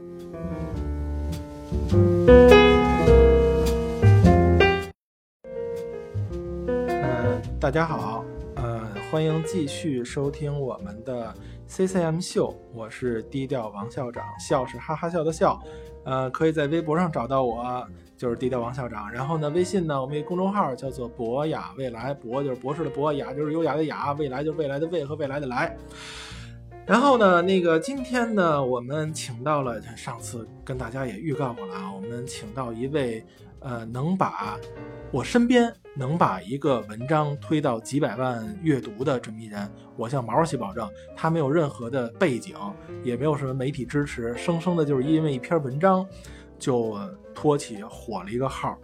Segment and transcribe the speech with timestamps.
[0.00, 0.06] 嗯，
[7.58, 8.24] 大家好，
[8.54, 11.34] 呃，欢迎继续收听我们的
[11.68, 15.60] CCM 秀，我是低调王校长，笑是哈哈笑的笑，
[16.04, 17.84] 呃，可以在微博上找到我，
[18.16, 19.10] 就是低调王校长。
[19.10, 25.76] 然后呢，微信呢，我们一公众号叫做博雅未来，博就是博士的博，雅就是优雅的雅，未来就是未来的未和未来的来。
[26.88, 33.22] 然后呢，那个今天呢，我们请到了，上次跟大家也预告过了啊，我们请到一位，
[33.60, 34.58] 呃，能把
[35.12, 42.56] 我身边能把一个文章推到几百万阅读的这么一人，我向毛主席保证，他没有任何的背景，
[43.04, 46.06] 也没有什么媒体支持，生生的就是因为一篇文章，
[46.58, 46.98] 就
[47.34, 48.78] 托起火了一个号。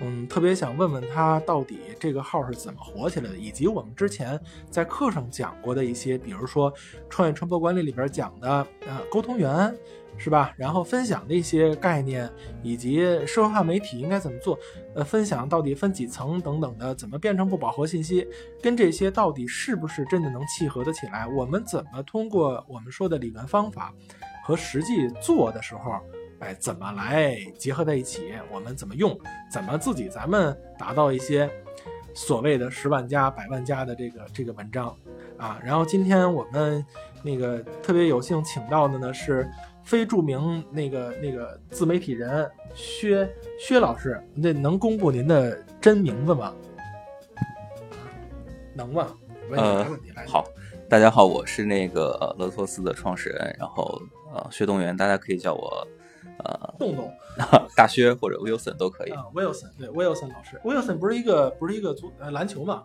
[0.00, 4.40] 嗯，特别想问问他，到底这个号是怎么火起来的，以及我们之前
[4.70, 6.72] 在课上讲过的一些，比如说
[7.10, 9.74] 创业传播管理里边讲的，呃，沟通员，
[10.16, 10.54] 是吧？
[10.56, 12.30] 然后分享的一些概念，
[12.62, 14.56] 以及社会化媒体应该怎么做，
[14.94, 18.24] 呃，分享到底分几层等等的，怎么变成不饱和信息，
[18.62, 21.26] 跟这些到底是不是真的能契合得起来？
[21.26, 23.92] 我们怎么通过我们说的理论方法
[24.44, 25.92] 和实际做的时候？
[26.40, 28.32] 哎，怎么来结合在一起？
[28.52, 29.18] 我们怎么用？
[29.50, 31.50] 怎么自己咱们达到一些
[32.14, 34.96] 所谓的十万加、百万加的这个这个文章
[35.36, 35.60] 啊？
[35.64, 36.84] 然后今天我们
[37.24, 39.50] 那个特别有幸请到的呢是
[39.82, 43.28] 非著名那个那个自媒体人薛
[43.58, 46.54] 薛老师，那能公布您的真名字吗？
[48.74, 49.08] 能吗？
[49.56, 49.84] 呃，
[50.24, 50.44] 好，
[50.88, 54.00] 大家好，我是那个乐托斯的创始人，然后
[54.32, 55.84] 呃薛东元，大家可以叫我。
[56.44, 57.12] 呃，洞洞，
[57.76, 59.10] 大薛或者 Wilson 都可以。
[59.10, 62.84] 啊，Wilson，对，Wilson 老师，Wilson 不是一个不是一个足呃篮球吗？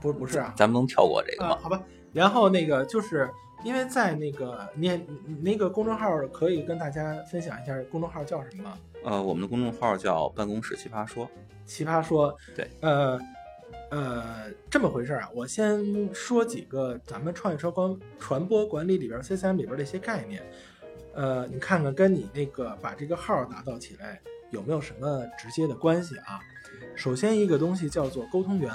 [0.00, 1.58] 不不是啊，咱们能跳过这个吗？
[1.60, 1.82] 好吧。
[2.12, 3.30] 然后那个就是
[3.62, 5.06] 因为在那个你
[5.42, 8.78] 那个公众号可以跟大家分享一下，公众号叫什么吗？
[9.04, 11.28] 呃，我们的公众号叫办公室奇葩说。
[11.66, 13.18] 奇葩说，对，呃
[13.90, 15.28] 呃，这么回事啊。
[15.34, 20.42] 我先说几个咱们创业传光传播管理里边 CCM 里边的一些概念。
[21.14, 26.40] 呃，你看看跟你那个把这个号打造起来有没有什么直接的关系啊？
[26.94, 28.70] 首先一个东西叫做沟通源。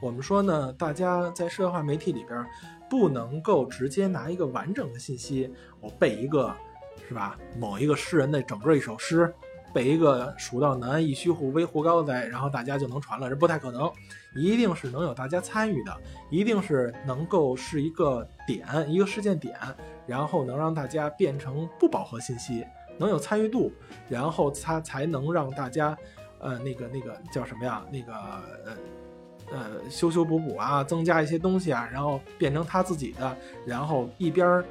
[0.00, 2.46] 我们说呢，大家在社会化媒体里边
[2.88, 6.54] 不能够直接拿一个完整的信息，我背一个，
[7.08, 7.36] 是吧？
[7.58, 9.32] 某一个诗人的整个一首诗，
[9.72, 13.90] 背一个“蜀道难，一虚户，危乎高哉”，然后大家就能传了，这不太可能。
[14.34, 15.96] 一定是能有大家参与的，
[16.30, 19.56] 一定是能够是一个点，一个事件点。
[20.06, 22.64] 然后能让大家变成不饱和信息，
[22.96, 23.70] 能有参与度，
[24.08, 25.94] 然后它才能让大家，
[26.38, 27.84] 呃，那个那个叫什么呀？
[27.92, 28.76] 那个呃
[29.52, 33.36] 呃修修补补啊，增加一些东西啊，然后变成他自己的，
[33.66, 34.64] 然后一边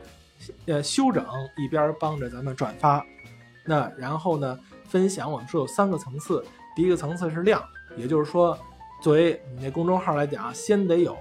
[0.66, 1.24] 呃修整，
[1.56, 3.06] 一边帮着咱们转发。
[3.64, 6.44] 那然后呢，分享我们说有三个层次，
[6.76, 7.62] 第一个层次是量，
[7.98, 8.58] 也就是说，
[9.02, 11.16] 作为你那公众号来讲，先得有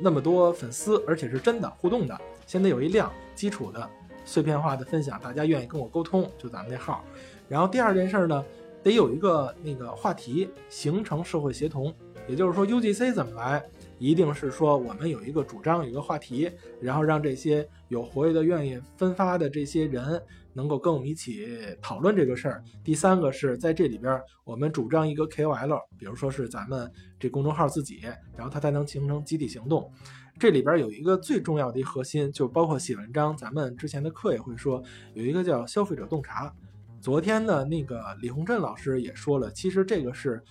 [0.00, 2.20] 那么多粉丝，而且是真的互动的。
[2.46, 3.88] 先得有一量基础的
[4.24, 7.02] 碎片化的分享，大家愿意跟我沟通，就咱们那号。
[7.48, 8.44] 然后第二件事呢，
[8.82, 11.92] 得有一个那个话题，形成社会协同。
[12.28, 13.64] 也就是说，UGC 怎么来，
[13.98, 16.48] 一定是说我们有一个主张，有一个话题，
[16.80, 20.22] 然后让这些有活跃的、愿意分发的这些人，
[20.54, 21.46] 能够跟我们一起
[21.80, 22.64] 讨论这个事儿。
[22.84, 28.00] 第三个是在这里边，我们主张一个 KOL，比如说是咱们这公众号自己，
[28.36, 29.90] 然后它才能形成集体行动。
[30.38, 34.82] 这里边有一个最重要的一核心，就包括写文章，咱们之前的课也会说，
[35.14, 36.52] 有一个叫消费者洞察。
[37.00, 40.42] 昨天呢，那个李洪振老师也说了，其实这个是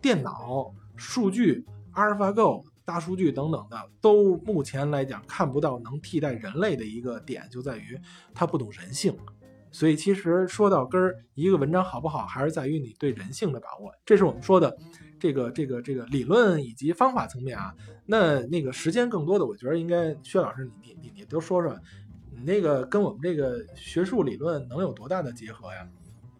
[0.00, 8.00] 电脑数据、阿尔法狗、大数据等等的，都目前来讲看不到能替代人类的一个点，就在于
[8.32, 9.14] 它不懂人性。
[9.70, 13.92] 所以其实说到根儿，一个文章好不好，还是在于你对人性的把握。
[14.06, 14.74] 这是我们说的。
[15.18, 17.74] 这个这个这个理论以及方法层面啊，
[18.04, 21.74] 那那个时间更多的，我觉得应该薛老师你你你你都说说，
[22.30, 25.88] 你那个跟我们这个学术理论能有多大的结合呀？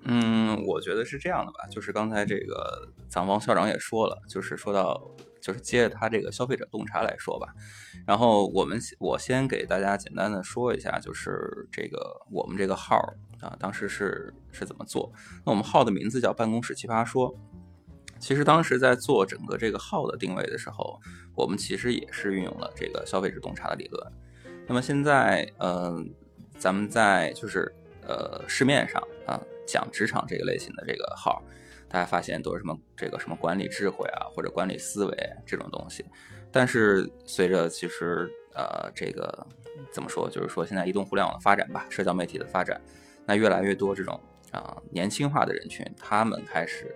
[0.03, 5.11] 嗯，我觉得是这样的吧，就是刚才这个咱王校长也说了，就是说到
[5.47, 7.55] 就是接着他这个消费者洞察来说吧，
[8.05, 12.97] 然后我们我先给大家简单的说一下，就是这个我们这个号
[13.41, 15.13] 啊，当时是是怎么做？
[15.45, 17.33] 那我们号的名字叫办公室奇葩说。
[18.19, 20.99] 其实当时在做整个这个号的定位的时候，
[21.37, 24.13] 我们其实也是运用了这个消费者洞察的理论。
[24.67, 26.13] 那么现在，嗯，
[26.59, 27.73] 咱们在就是
[28.05, 31.41] 呃市面上啊讲职场这个类型的这个号，
[31.89, 35.17] 大家发现都是什么这个什么管理智慧啊或者管理思维
[35.47, 36.05] 这种东西。
[36.51, 39.47] 但是随着其实呃这个
[39.91, 42.81] 怎么说，就是说现在移动互联网的发展吧，社交媒体的发展，
[43.27, 44.19] 那越来越多这种
[44.53, 46.95] 啊、年轻化的人群，他们开始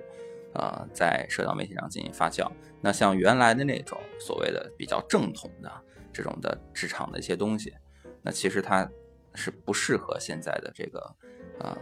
[0.55, 2.51] 呃在社交媒体上进行发酵。
[2.81, 5.71] 那像原来的那种所谓的比较正统的
[6.13, 7.75] 这种的职场的一些东西，
[8.23, 8.91] 那其实它
[9.35, 11.15] 是不适合现在的这个
[11.59, 11.77] 呃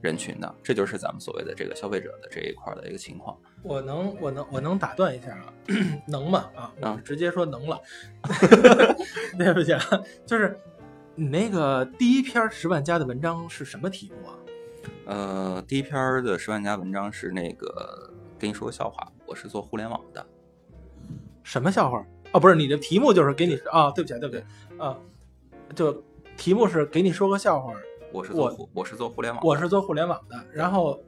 [0.00, 3.36] 人群的，这就是咱们所谓的这个消费者的这一块儿的一个情况。
[3.62, 5.52] 我能，我能，我能打断一下啊，
[6.06, 6.50] 能吗？
[6.54, 7.80] 啊，我啊直接说能了。
[9.36, 9.82] 对不起啊，
[10.24, 10.56] 就是
[11.14, 14.34] 你那个第一篇十万加的文章是什么题目啊？
[15.06, 20.24] 呃，第一篇儿的十万加文章是那个跟你说个笑话，我是做互联网的，
[21.42, 22.06] 什么笑话？
[22.32, 24.44] 哦，不是，你的题目就是给你啊，对不起啊，对不起
[24.78, 24.96] 啊，
[25.74, 26.04] 就
[26.36, 27.72] 题目是给你说个笑话，
[28.12, 30.98] 我是做我互我是做互联网，我是做互联网的，然后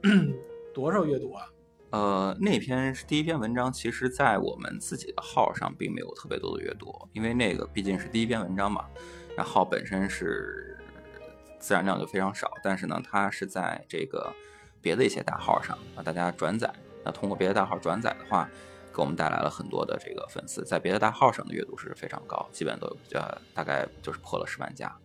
[0.73, 1.45] 多少阅读啊？
[1.89, 8.85] 呃，那篇是第一篇文章，其实在我们自己的号上并没有特别多的阅读，因为那个毕竟是第一篇文章嘛，
[9.35, 10.77] 然后本身是
[11.59, 14.31] 自然量就非常少，但是呢，它是在这个
[14.81, 16.71] 别的一些大号上啊，大家转载，
[17.03, 18.47] 那通过别的大号转载的话，
[18.95, 24.95] 给我们带来了很多的这个粉丝，在别的大号上的阅读是非常高，基本都呃大概就是破了十万加。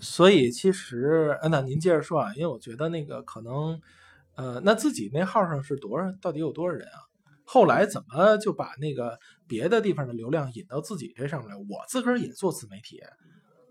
[0.00, 3.80] 所以其实，那您接着说啊，因为我觉得那个可能，
[4.34, 6.10] 呃，那自己那号上是多少？
[6.20, 6.98] 到底有多少人啊？
[7.44, 11.56] 后来怎么就把那个别的地方的流量引到自己这上面来？
[11.56, 13.00] 我自个儿也做自媒体，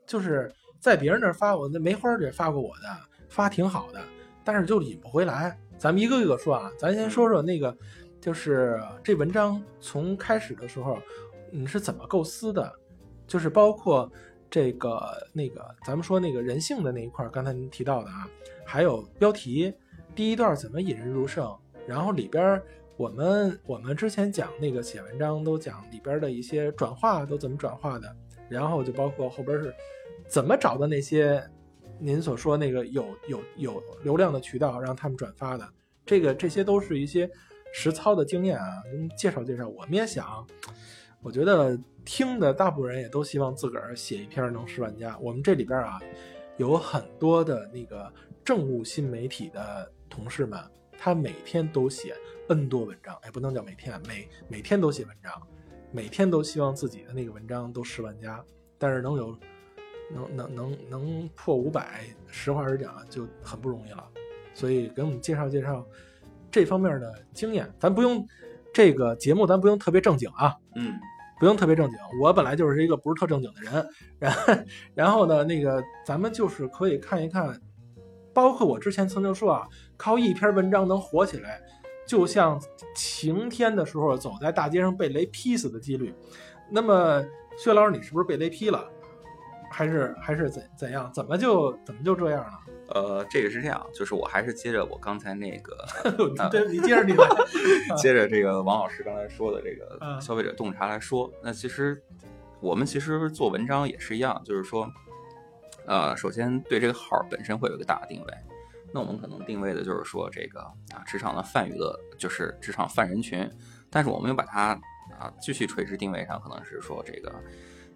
[0.05, 2.83] 就是在别人那儿发，我那梅花儿也发过我的，
[3.29, 4.01] 发挺好的，
[4.43, 5.57] 但是就引不回来。
[5.77, 7.75] 咱们一个一个说啊，咱先说说那个，
[8.19, 10.99] 就是这文章从开始的时候，
[11.51, 12.71] 你是怎么构思的？
[13.25, 14.11] 就是包括
[14.49, 14.99] 这个
[15.33, 18.27] 那个，咱们说那个人性的那一块，刚才您提到的啊，
[18.65, 19.73] 还有标题，
[20.15, 21.55] 第一段怎么引人入胜，
[21.87, 22.61] 然后里边
[22.97, 28.15] 我们我们之前讲那个写文章都讲里边的一些转化都怎么转化的，
[28.49, 29.73] 然后就包括后边是
[30.27, 31.43] 怎么找的那些
[31.99, 35.67] 您所说那个有有有流量的渠道让他们转发的，
[36.05, 37.29] 这个这些都是一些
[37.71, 40.45] 实操的经验啊，您介绍介绍，我们也想。
[41.21, 41.77] 我觉得
[42.11, 45.15] 听的大部分人也都希望自个儿写一篇能十万加。
[45.19, 45.99] 我们这里边啊，
[46.57, 48.11] 有很多的那个
[48.43, 50.59] 政务新媒体的同事们，
[50.97, 52.15] 他每天都写
[52.47, 55.31] N 多文章，哎，不能叫每天，每每天都写文章，
[55.91, 58.43] 每天都希望自己的那个文章都十万加，
[58.79, 59.37] 但是能有
[60.11, 64.03] 能能能能破五百，实话实讲就很不容易了。
[64.55, 65.85] 所以给我们介绍介绍
[66.49, 68.27] 这方面的经验，咱不用
[68.73, 70.55] 这个节目，咱不用特别正经啊。
[70.75, 70.99] 嗯
[71.39, 73.89] 不用特别正经，我本来就是一个不是特正经的人，
[74.19, 77.59] 然然后呢，那个咱们就是可以看一看，
[78.33, 81.61] 包括我之前曾经说啊，靠一篇文章能火起来，
[82.05, 82.61] 就像
[82.93, 86.13] 晴天的时候走在大街上被雷劈死的几率。
[86.69, 87.23] 那么，
[87.57, 88.87] 薛老师，你是不是被雷劈了？
[89.69, 91.11] 还是还是怎怎样？
[91.13, 92.59] 怎么就怎么就这样了？
[92.95, 95.77] 呃，这个是这样，就是我还是接着我刚才那个
[96.49, 97.27] 对，你接着你来。
[97.97, 102.01] 接着这个王老师刚才说的这个嗯消费者洞察来说，那其实
[102.59, 104.91] 我们其实做文章也是一样，就是说，
[105.85, 108.33] 呃，首先对这个号本身会有一个大的定位，
[108.91, 110.59] 那我们可能定位的就是说这个
[110.93, 113.47] 啊职场的泛娱乐，就是职场泛人群，
[113.89, 114.69] 但是我们又把它
[115.19, 117.31] 啊继续垂直定位上，可能是说这个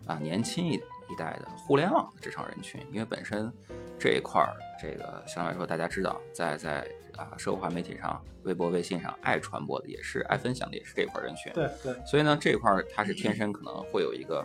[0.06, 0.80] 啊年轻一
[1.13, 3.51] 一代的互联网的职场人群，因为本身
[3.99, 14.44] 这一块儿，这个相对来说大家知道，在在啊社会化媒体上、微博、微信上爱传播的也是爱分享的也是这一块儿人群，对对所以呢这一块儿它是天生可能会有一个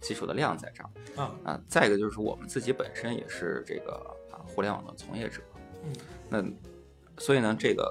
[0.00, 1.60] 基础的量在这儿啊，啊。
[1.66, 3.92] 再一个就是我们自己本身也是这个
[4.30, 5.40] 啊互联网的从业者，
[5.82, 5.94] 嗯，
[6.28, 6.44] 那
[7.18, 7.84] 所以呢这个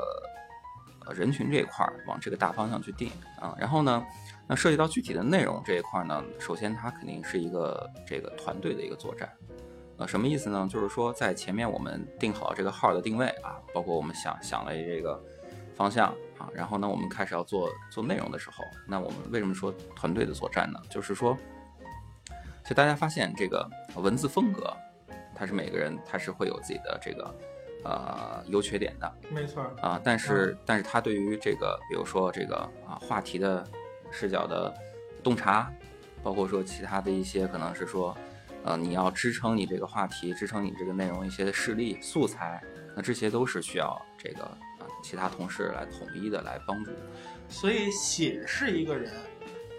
[1.06, 4.06] 呃人群这一块儿往这个大方向去定啊，然后呢。
[4.52, 9.32] 那涉及到具体的内容这一块呢，首先它肯定是一个这个团队的一个作战，
[9.98, 10.68] 呃，什么意思呢？
[10.68, 15.24] 就是说在前面我们定好这个号的定位啊，包括我们想想了这个
[15.76, 16.08] 方向
[16.40, 20.82] 啊，然后呢，我们开始要做做内容的时候，那我们为什么说团队的作战呢？
[20.90, 21.38] 就是说，
[22.64, 24.76] 其实大家发现这个文字风格，
[25.36, 27.36] 它是每个人他是会有自己的这个
[27.84, 32.56] 呃优缺点的，没错儿，啊，但是但是它对于这个，比如说这个
[32.88, 33.64] 啊话题的
[34.12, 34.74] 视角的
[35.24, 35.72] 洞察，
[36.24, 38.16] 包括说其他的一些可能是说，
[38.64, 42.62] 呃，你要支撑你这个话题，支撑你这个内容一些事例素材，
[42.96, 46.92] 那这些都是需要这个啊其他同事来统一的来帮助。
[47.48, 49.12] 所以写是一个人，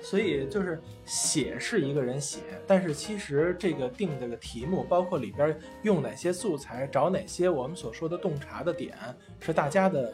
[0.02, 8.96] 所以就是写是一个人写，但是其实这个定这个题目，包括里边用哪些素材，找哪些我们所说的洞察的点，
[9.40, 10.12] 是大家的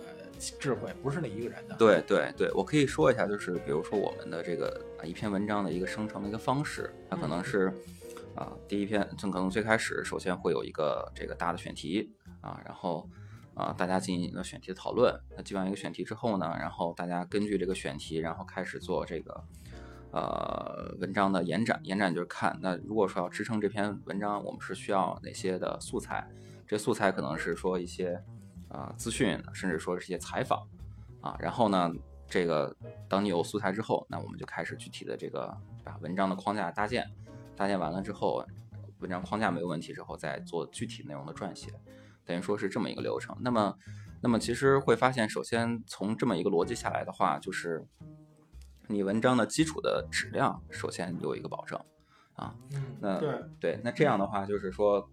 [0.59, 1.77] 智慧，不是那一个人的。
[1.77, 7.73] 对对对，我可以说一下，就是比如说我们的这个啊一篇文章的一个生成的一个方式，它可能是
[8.35, 13.09] 啊第一篇，就可能最开始首先会有一个这个大的选题啊，然后
[13.55, 15.13] 啊大家进行一个选题的讨论。
[15.37, 19.45] 那进完一个选题之后呢，然后大家根据这个选题，然后开始做这个
[20.13, 21.81] 呃文章的延展。
[21.85, 26.29] 延展就是看，那如果说要支撑这篇文章，我们是需要哪些的素材？
[26.67, 28.23] 这素材可能是说一些。
[28.77, 30.69] 啊，资讯甚至说是一些采访，
[31.23, 31.91] 啊，然后呢，
[32.29, 32.77] 这个
[33.09, 37.11] 当你有素材之后，那我们就开始具体的这个把文章的框架搭建，
[37.57, 38.45] 搭建完了之后，
[38.99, 41.73] 文章框架没有问题之后，再做具体内容的撰写，
[42.27, 43.35] 等于说是这么一个流程。
[43.41, 43.75] 那么，
[44.21, 47.83] 那么其实会发现，首先从这么一个逻辑下来的话，就是
[48.89, 51.81] 你文章的基础的质量首先有一个保证，
[52.35, 52.55] 啊，
[53.01, 55.09] 那对对，那这样的话就是说，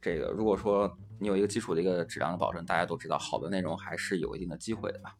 [0.00, 0.96] 这个如果说。
[1.22, 5.14] 你有一个基础的一个质量的保证，大家都知道，好的内容还是有一定的机会的吧？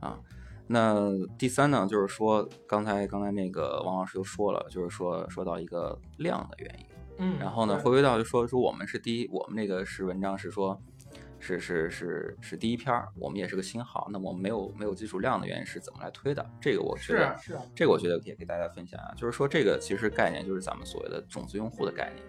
[0.00, 0.18] 啊，
[0.66, 6.86] 那第三呢，就是说，刚才刚才那个王老师又说了，就是说说到一个量的原因，
[7.18, 10.80] 嗯，然后呢，回归到就说说我们是第一，我们那个是文章是说，
[11.38, 16.50] 是是是是第一篇，我们也是个新号，那么我们没有没有基础量的原因是怎么来推的？
[16.58, 22.24] 这个我觉得是是，这个我觉得也给大家分享啊，就是说这个其实概念就是咱们所谓的种子用户的概念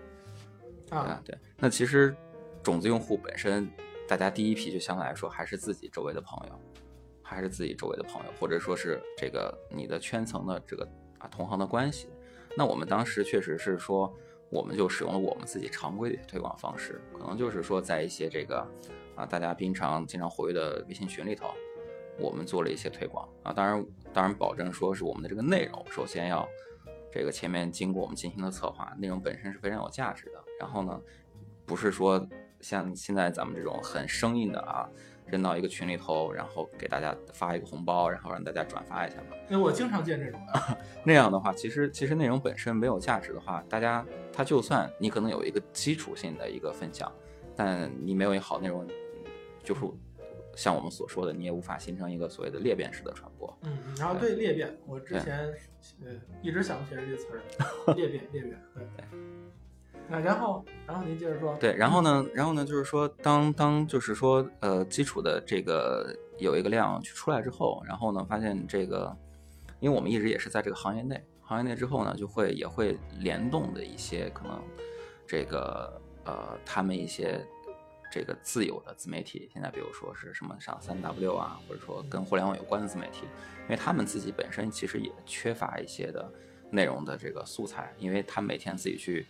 [1.02, 2.16] 啊，对，那其实。
[2.64, 3.70] 种子用户本身，
[4.08, 6.60] 大家第一批就相对来说还是自己周围的朋友，
[7.22, 10.84] 还是自己周围的朋友，或者说是这个你的圈层的这个
[11.20, 12.10] 啊同行的关系。
[12.58, 14.12] 那我们当时确实是说，
[14.50, 18.68] 我们就使用了我们自己常规的推广方式，可能就是说在一些这个
[19.16, 21.54] 啊大家平常经常活跃的微信群里头，
[22.18, 23.54] 我们做了一些推广啊。
[23.54, 26.50] 当然，当然保证说是我们的这个内容首先要
[27.15, 30.43] 这个前面经过我们进行的策划，内容本身是非常有价值的。
[30.60, 31.01] 然后呢，
[31.65, 32.27] 不是说。
[32.62, 34.89] 像现在咱们这种很生硬的啊，
[35.27, 39.36] 扔到一个群里头，然后给大家发一个红包，然后让大家转发一下嘛。
[39.48, 40.77] 那我经常见这种的。
[41.05, 44.03] 那样的话，其实其实内容本身没有价值的话，大家
[44.34, 47.12] 他就算你可能有一个基础性的一个分享，
[47.55, 48.88] 但你没有一好内容，
[49.63, 49.81] 就是
[50.56, 53.56] 像我们所说的，你也无法形成一个所谓的裂变式的传播。
[53.64, 55.54] 嗯，然后对裂变，我之前
[56.04, 58.62] 呃一直想不起来这个词儿， 裂变裂变，
[58.96, 59.06] 对。
[60.08, 61.58] 那然后，然后您接着说。
[61.58, 69.18] 对，然后呢，然后呢，就是说，当当就是说，呃，基础的这个有一个量去出来之后，然后呢，发现这个，
[69.80, 74.62] 因为我们一直也是在这个行业内，行业内之后呢，就会也会联动的一些可能，
[75.26, 77.44] 这个呃，他们一些
[78.15, 83.25] 这个自有的自媒体，现在比如说是什么上三 W 啊，或者说跟互联网有关的自媒体，
[83.63, 86.31] 因为他们自己本身其实也缺乏一些的
[86.72, 89.25] 内容的这个素材，因为他们每天自己去。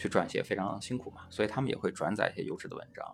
[0.00, 3.04] 去撰写非常辛苦嘛，所以他们也会转载一些优质的文章。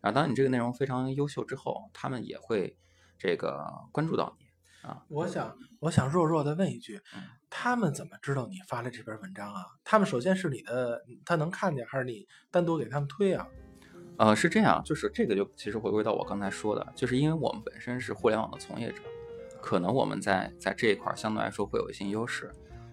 [0.00, 2.76] 然后，当你这个内容非常优秀之后，他们也会
[3.16, 5.04] 这个关注到你啊。
[5.06, 7.00] 我想，我想弱弱的问一句，
[7.48, 9.64] 他们怎么知道你发了这篇文章啊？
[9.84, 13.46] 他们首先是你的，他能看见，还是你单独给他们推啊？
[14.16, 19.02] 呃，是这样，就是这个就其实回归到我刚才说的，就是因为我们本身是互联网的从业者，
[19.60, 22.50] 可能我们在在这一块相对来说会有一些优势。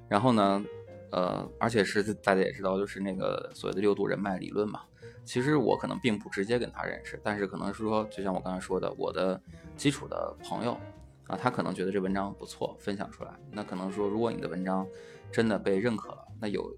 [0.07, 0.63] 然后呢？
[1.11, 4.81] 呃，而且是大家也知道，就是那个所谓的六度人脉理论嘛。
[5.25, 9.41] 其实我可能并不直接跟他认识，但是可能是说，就像我刚才说的，我的
[9.75, 10.77] 基础的朋友
[11.25, 13.31] 啊，他可能觉得这文章不错，分享出来。
[13.51, 14.87] 那可能说，如果你的文章
[15.31, 16.71] 真的被认可了，那有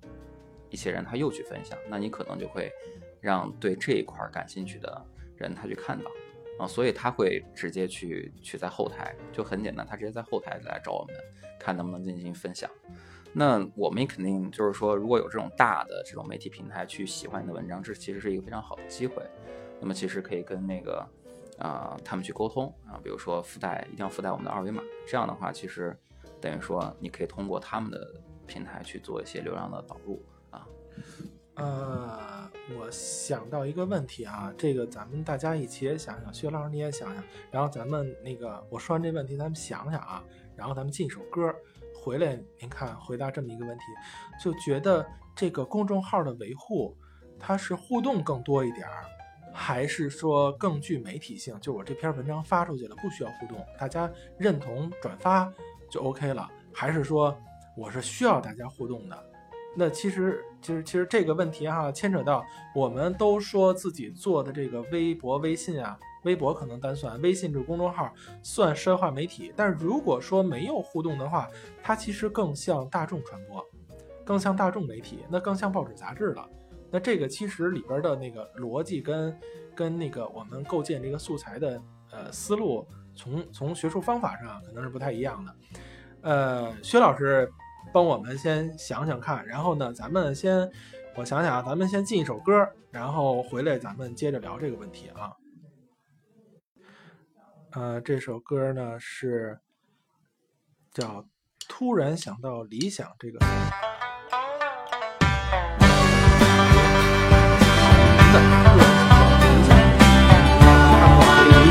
[0.69, 2.71] 一些人他又去分享，那你可能就会
[3.21, 5.05] 让对这一块儿感兴趣的
[5.37, 6.11] 人他去看到
[6.59, 11.15] 啊，所以他会直接去去在后台，就很简单，他直接在后台来找我们，
[11.59, 12.69] 看能不能进行分享。
[13.33, 19.23] 那我们也肯定就是说，如果有这种大的这种媒体平台去喜欢你的文章，这其实是一个非常好的机会。
[19.79, 21.07] 那么其实可以跟那个
[21.57, 25.97] 啊他们去沟通啊，比如说附带一定要附带我们的二维码，这样的话其实
[26.41, 30.67] 等于说你可以通过他们的平台去做一些流量的导入啊。
[31.55, 40.24] 呃，我想到一个问题啊，这个咱们大家一起也想想，薛老师你也想想，然后咱们那个我说完这问题，咱们想想啊，
[40.55, 41.53] 然后咱们进一首歌。
[41.93, 43.84] 回来，您看回答这么一个问题，
[44.43, 45.05] 就觉得
[45.36, 46.98] 这个公众号的维护，
[47.38, 49.05] 它是互动更多一点儿，
[49.53, 51.55] 还是说更具媒体性？
[51.60, 55.53] 就我这篇文章发出去了，不需要互动，大家认同转发
[55.91, 56.50] 就 OK 了？
[56.74, 57.38] 还是说
[57.77, 59.30] 我是需要大家互动的？
[59.75, 65.97] 那其实，其实，其实这个问题哈，牵扯到我们都说自己做的这个微博、微信啊。
[66.23, 68.13] 微博可能单算，微信这公众号
[68.43, 71.49] 算社会化媒体，但如果说没有互动的话，
[71.81, 73.65] 它其实更像大众传播，
[74.23, 76.47] 更像大众媒体，那更像报纸杂志了。
[76.91, 79.35] 那这个其实里边的那个逻辑跟
[79.73, 82.85] 跟那个我们构建这个素材的呃思路，
[83.15, 85.55] 从从学术方法上可能是不太一样的。
[86.21, 87.51] 呃，薛老师
[87.93, 90.69] 帮我们先想想看，然后呢，咱们先
[91.15, 95.33] 我想想啊，咱们先进一首歌，然后回来咱们接着聊这个问题啊。
[97.71, 99.60] 呃，这首歌呢是
[100.93, 101.21] 叫
[101.67, 103.39] 《突然想到理想》这个。
[103.39, 103.45] 理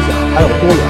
[0.07, 0.90] 想还有多远？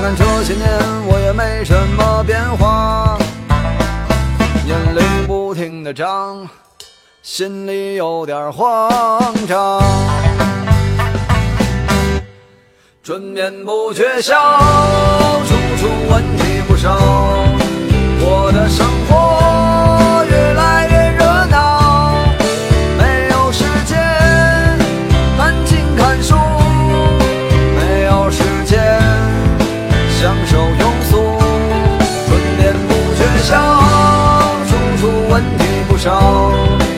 [0.00, 0.66] 看看这些年
[1.08, 3.18] 我也没什么变化，
[4.64, 6.48] 年龄不停的长，
[7.22, 8.90] 心里有点慌
[9.46, 9.82] 张。
[13.02, 14.34] 春眠不觉晓，
[15.46, 16.96] 处处问题不少，
[18.20, 18.86] 我的生
[33.50, 33.56] 不觉晓，
[34.66, 36.89] 处处问题不少。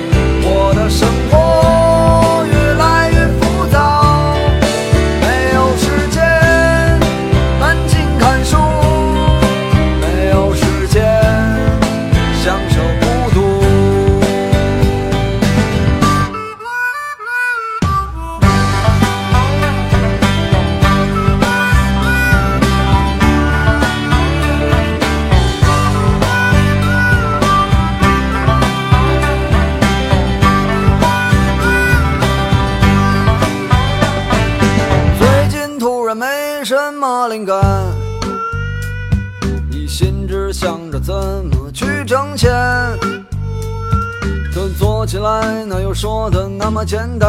[45.03, 47.29] 说起来哪有说的那么简单？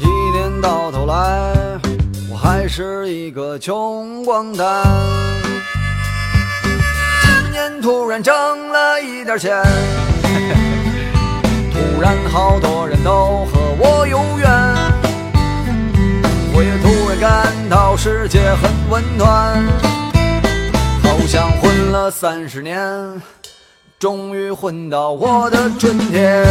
[0.00, 1.52] 一年到头来，
[2.30, 4.82] 我还是一个穷光蛋。
[6.62, 8.34] 今年突然挣
[8.72, 9.62] 了一点钱。
[11.74, 14.50] 突然好多人都和我有缘，
[16.54, 19.62] 我也突然感到世界很温暖，
[21.02, 22.80] 好像混了三十年，
[24.04, 26.44] 终于混到我的春天。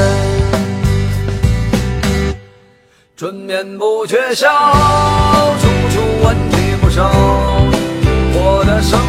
[3.16, 4.50] 春眠不觉晓，
[5.62, 7.12] 处处问题不少，
[8.34, 9.00] 我的生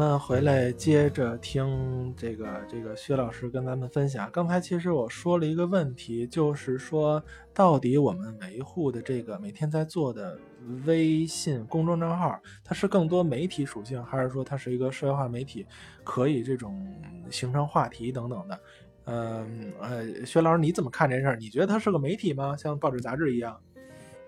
[0.00, 4.30] 们回来接着听这个这个薛老师跟咱们分享。
[4.32, 10.38] 刚才其实我说了一个问题，就是说到底我们维护的这个每天在做的
[10.86, 15.66] 微信公众账号，它是更多媒体属性，还是说它是一个社会化媒体，
[16.02, 16.82] 可以这种
[17.30, 18.60] 形成话题等等的？
[19.04, 21.36] 嗯呃，薛老师你怎么看这事儿？
[21.36, 22.56] 你觉得它是个媒体吗？
[22.56, 23.60] 像报纸杂志一样？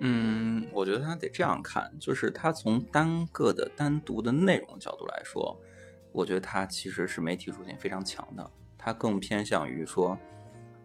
[0.04, 5.56] 嗯，我觉得他得这样看，就是他从单个的单独的内容角度来说，
[6.10, 10.18] 我觉得他其实是媒体属性非常强的，他更偏向于说，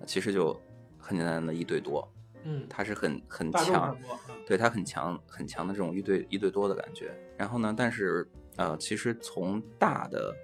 [0.05, 0.55] 其实就
[0.99, 2.07] 很简单的一对多，
[2.43, 3.97] 嗯，他是很很强
[4.45, 7.11] 对他很强很强的这种一对一对多的感觉。
[7.35, 10.35] 然后呢，但是呃，其实从大的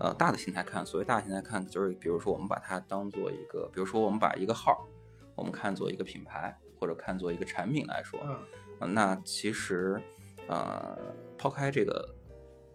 [0.00, 4.88] 呃大的形态看，所谓大形态看，就是比如说我们把它当做一个，比如说我们把一个号，
[5.36, 8.38] 我们看作一个品牌或者看作一个产品来说，嗯
[8.78, 10.00] 呃那其实
[10.48, 10.98] 呃
[11.38, 12.14] 抛开这个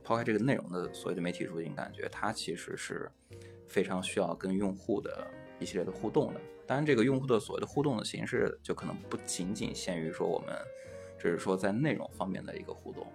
[0.03, 3.09] 抛开这个内容的所谓的媒体属性，感觉它其实是
[3.67, 5.27] 非常需要跟用户的
[5.59, 6.41] 一系列的互动的。
[6.65, 10.55] 当然，这个用户的所谓的互动的形式，就可能不仅仅限于说我们
[11.19, 13.05] 只是说在内容方面的一个互动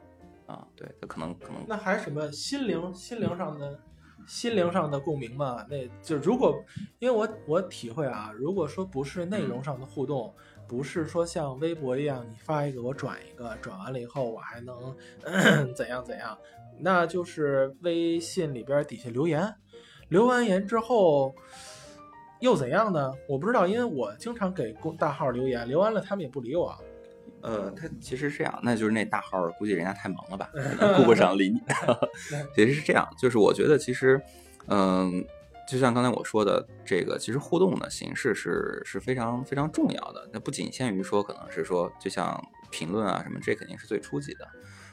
[0.47, 3.81] 啊，对，它可能可能那还是什么心灵心灵上的
[4.29, 5.67] 心灵上的共鸣嘛？
[5.69, 6.63] 那就如果
[6.99, 10.35] 因为我我体会啊，如果说不是内容上的互动，
[10.69, 14.95] 不是说像微博一样你发一个我转一个，转完了以后我还能
[15.75, 16.37] 怎样怎样，
[16.79, 19.55] 那就是微信里边底下留言，
[20.09, 21.35] 留完言之后。
[22.41, 23.15] 又怎样呢？
[23.27, 26.77] 我不知道，因为我经常给公大号留言，留完了他们也不理我。
[27.41, 30.51] 呃，他其实是这样，那就是那大号估计人家太忙了吧，
[30.99, 31.59] 顾不上理你。
[32.55, 34.21] 其实是这样，就是我觉得其实，
[34.69, 35.25] 嗯，
[35.69, 40.29] 就像刚才我说的，这个其实互动的形式是是非常非常重要的。
[40.33, 44.49] 那不仅限于说，可能是说，就像评论啊什么，这肯定是最初级的。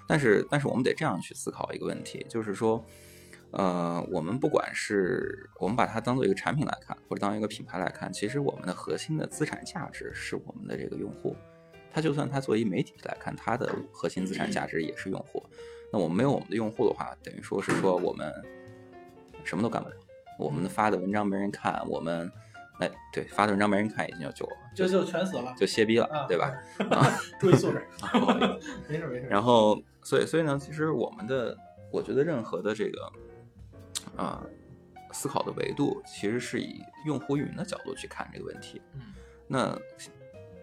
[0.08, 2.84] 但是，但是我们得这样去思考一个问题，就是说，
[3.52, 11.36] 呃，我们不管是我们把它当做一个产品来看，或者当一个品牌来看，其实我们的核心的资产价值是我们的这个用户。
[11.92, 15.42] 它就算它作为媒体来看，它的核心资产价值也是用户。
[15.92, 18.34] 那我们没有我们的用户的话，等于说是说我们
[19.44, 19.96] 什么都干不了。
[20.38, 22.32] 我们发的文章没人看，我们
[22.80, 26.52] 哎对发的文章没人看已经就就就就全死了，就歇逼了，啊对吧？？
[26.92, 27.08] 啊
[27.40, 27.86] 注意素质，
[28.90, 29.28] 没事没事。
[29.30, 31.58] 然后，所以所以呢，其实我们的，
[31.92, 33.12] 我觉得任何的这个
[34.18, 34.44] 啊、
[35.12, 38.82] 思考的维度，其实是以用户运营的角度去看这个问题。
[38.96, 39.02] 嗯
[39.46, 39.78] 那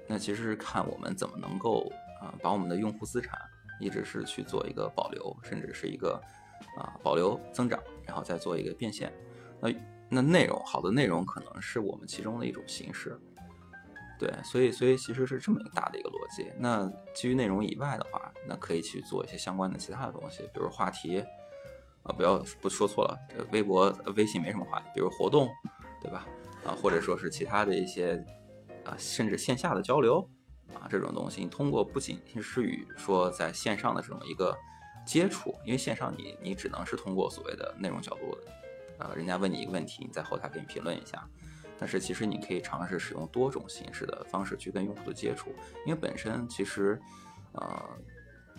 [0.09, 3.38] 那其实是看我们怎么能够啊、把我们的用户资产
[3.78, 6.20] 一直是去做一个保留，甚至是一个
[6.76, 9.12] 啊、保留增长，然后再做一个变现。
[9.60, 9.74] 那
[10.08, 13.18] 那内容好的内容可能是我们其中的一种形式。
[14.18, 16.52] 对，所以所以其实是这么一个大的一个逻辑。
[16.58, 21.24] 那基于内容以外的话，那可以去做一些相关的其他的东西，比如话题，
[22.02, 23.18] 啊，不要不说错了，
[23.50, 25.48] 微博、微信没什么话题，比如活动，
[26.02, 26.26] 对吧？
[26.66, 28.22] 啊，或者说是其他的一些
[28.84, 30.28] 啊，甚至线下的交流
[30.74, 34.54] 啊，这种东西，你通过不仅仅是与说在线上的这种一个
[35.06, 38.42] 接触，因为线上你你只能是通过所谓的内容角度的，
[39.00, 41.26] 呃，人家问你一个问题，你在后台给你评论一下。
[41.78, 45.50] 但是其实你可以尝试使用多种形式的方式去跟用户的接触，
[45.86, 47.00] 因为本身其实，
[47.52, 47.82] 呃，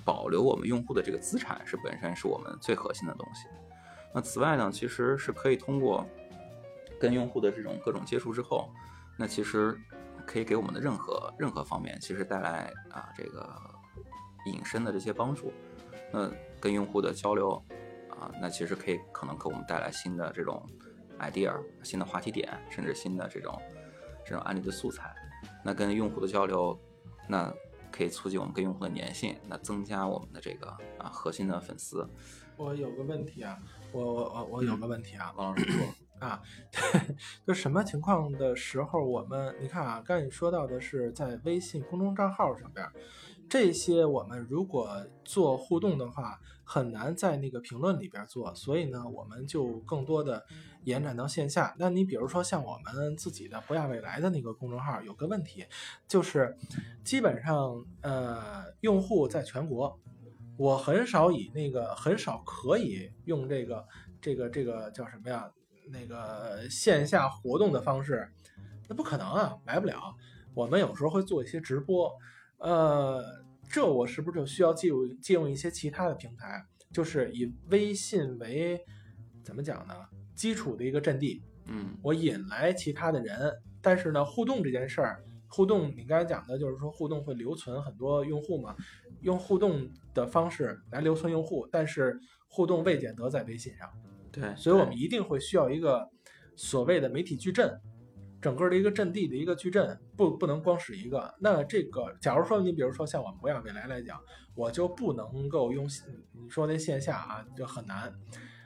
[0.04, 3.48] 保留我们用户的这个资产是本身是我们最核心的东西。
[4.12, 6.04] 那此外呢，其实是可以通过
[7.00, 8.68] 跟用户的这种各种接触之后，
[9.16, 9.80] 那其实
[10.26, 13.56] 可以给我们的任何任何方面其实带来啊这个
[14.48, 15.54] 引申的这些帮助。
[16.12, 16.28] 那
[16.60, 17.64] 跟用户的交流
[18.22, 20.64] 啊，那其实可以可能给我们带来新的这种
[21.20, 23.60] idea、新的话题点，甚至新的这种
[24.24, 25.14] 这种案例的素材。
[25.66, 26.80] 那跟用户的交流，
[27.28, 27.52] 那
[27.92, 30.68] 可以促进我们跟用户的粘性，那增加我们的这个
[31.00, 32.08] 啊核心的粉丝。
[32.58, 33.58] 我有个问题啊，
[33.92, 35.86] 我我我我有个问题啊，王老师说，
[36.22, 36.40] 啊，
[37.46, 42.94] 就什么情况的时候，我们你看啊，刚才你说到的是在微信公众账号上边儿，
[43.52, 50.42] 这些我们如果做互动的话，很难在那个评论里边做，所以呢，我们就更多的
[50.86, 51.76] 延展到线下。
[51.78, 55.66] 那你比如说像我们自己的博亚未来的那个公众号，有个问题，
[56.08, 56.56] 就是
[57.04, 60.00] 基本上呃，用户在全国。
[60.56, 63.86] 我很少以那个很少可以用这个
[64.22, 65.52] 这个这个叫什么呀？
[65.90, 68.32] 那个线下活动的方式，
[68.88, 70.16] 那不可能啊，来不了。
[70.54, 72.14] 我们有时候会做一些直播，
[72.62, 73.24] 呃，
[73.70, 78.80] 这我是不是就需要借用借用一些其他的平台，就是以微信为
[79.44, 79.96] 怎么讲呢？
[80.36, 88.76] 基础的一个阵地，嗯我引来其他的人，但是呢，互动这件事儿，互动你刚才讲的就是说互动会留存很多用户嘛，
[89.22, 93.90] 用互动的方式来留存用户，但是互动未见得在微信上，
[94.32, 96.08] 对，所以我们一定会需要一个
[96.56, 97.80] 所谓的媒体矩阵，
[98.42, 101.34] 整个的一个阵地的一个矩阵，不不能光使一个。
[101.40, 104.20] 那这个，假如说你比如说像我们博雅未来来讲，
[104.56, 105.88] 我就不能够用
[106.34, 108.12] 你说那线下啊，就很难。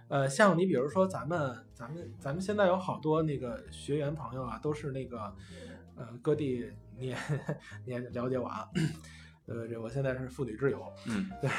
[0.08, 5.36] 呃，像你比如说咱们咱们咱们现在有好多那个学员朋友啊，都是那个
[5.96, 7.18] 呃各地你也
[7.86, 8.70] 你也了解我啊，
[9.48, 11.50] 呃这我现在是妇女之友，嗯对，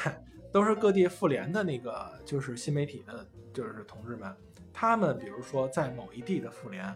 [0.51, 4.33] 都是各地妇联的那个就是新媒体的，就是同志们，
[4.73, 6.95] 他们比如说在某一地的妇联，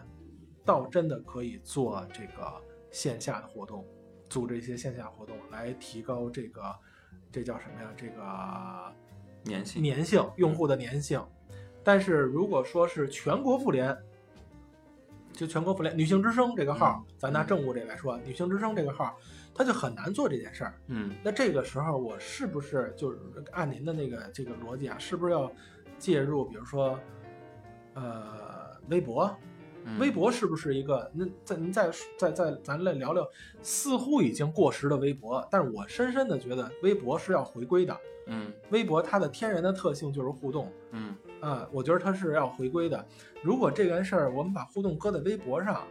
[0.64, 3.84] 倒真的可以做这个线下的活动，
[4.28, 6.62] 组织一些线下活动来提高这个
[7.30, 7.92] 这叫什么呀？
[7.96, 11.24] 这个粘性，粘性，用户的粘性。
[11.84, 13.96] 但是如果说是全国妇联，
[15.32, 19.16] 就全国妇联女性之声这个号，嗯咱拿政务这来说，女性之声这个号，
[19.54, 20.74] 它就很难做这件事儿。
[20.86, 23.18] 嗯那这个时候，我是不是就是
[23.50, 25.50] 按您的那个这个逻辑啊，是不是要
[25.98, 26.44] 介入？
[26.44, 26.98] 比如说，
[27.94, 29.34] 呃，微博，
[29.84, 31.10] 嗯微博是不是一个？
[31.14, 33.28] 那再您再再再咱来聊聊，
[33.62, 37.96] 似乎已经过时的微博，但是我深深的觉得微博是要回归的。
[38.26, 43.04] 嗯微博它的天然的特性就是互动嗯啊，我觉得它是要回归的。
[43.42, 45.82] 如果这件事儿我们把互动搁在微博上，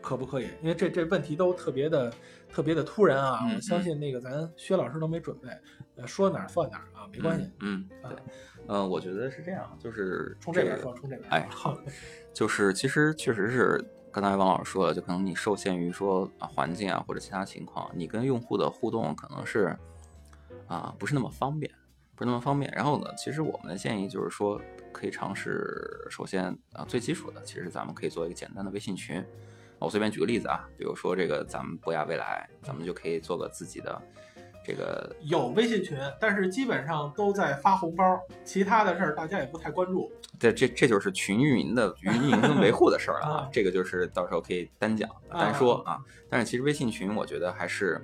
[0.00, 0.46] 可不可以？
[0.62, 2.10] 因为这这问题都特别的
[2.48, 5.48] 特别的突然啊，嗯我相信那个咱薛老师都没准备，
[5.96, 8.18] 呃，说哪儿算哪儿啊，没关系，嗯，嗯对，
[8.66, 11.36] 呃，我觉得是这样，就是个冲这边说，冲这边说。
[11.36, 11.76] 哎，好，
[12.32, 19.76] 就是其实确实是刚才王老师说了，就可能你受限于说啊环境啊或者其他情况，你跟用户的互动可能是
[20.66, 21.70] 啊不是那么方便，
[22.14, 22.72] 不是那么方便。
[22.72, 24.60] 然后呢，其实我们的建议就是说，
[24.92, 29.22] 可以尝试，首先啊最基础的，其实咱们可以做一个简单的微信群。
[29.78, 34.00] 我随便举个例子啊，比如说这个咱们博雅未来，咱们就可以做个自己的
[34.64, 40.10] 这个有微信群，但是基本上都在发红包，其他的事儿大家也不太关注。
[40.38, 45.98] 这这这就是群运营的运营跟维护的事儿了啊啊， 这个就是到时候可以单讲单说啊。
[46.28, 48.02] 但是其实微信群，我觉得还是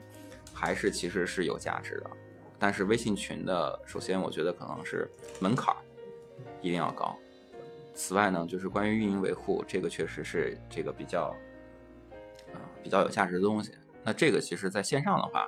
[0.55, 2.11] 还是其实是有价值的。
[2.59, 5.81] 但是微信群的，首先我觉得可能是门槛儿
[6.61, 7.19] 一定要高。
[7.95, 11.37] 此外呢，就是关于运营维护，这个确实是这个比较啊、
[12.83, 13.73] 比较有价值的东西。
[14.05, 15.47] 那这个其实在线上的话，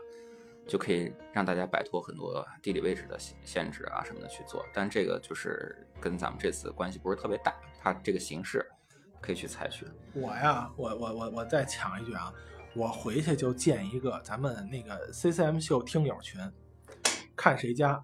[0.67, 4.65] 就可以让大家摆脱很多地理位置的限制啊什么的去做。
[4.73, 8.65] 但这个就是跟咱们这次关系不是特别大，它这个形式
[9.21, 9.87] 可以去采取。
[10.15, 12.33] 我呀，我我我我再抢一句啊，
[12.75, 16.41] 我回去就建一个咱们那个 CCM 秀听友群，
[17.37, 18.03] 看谁家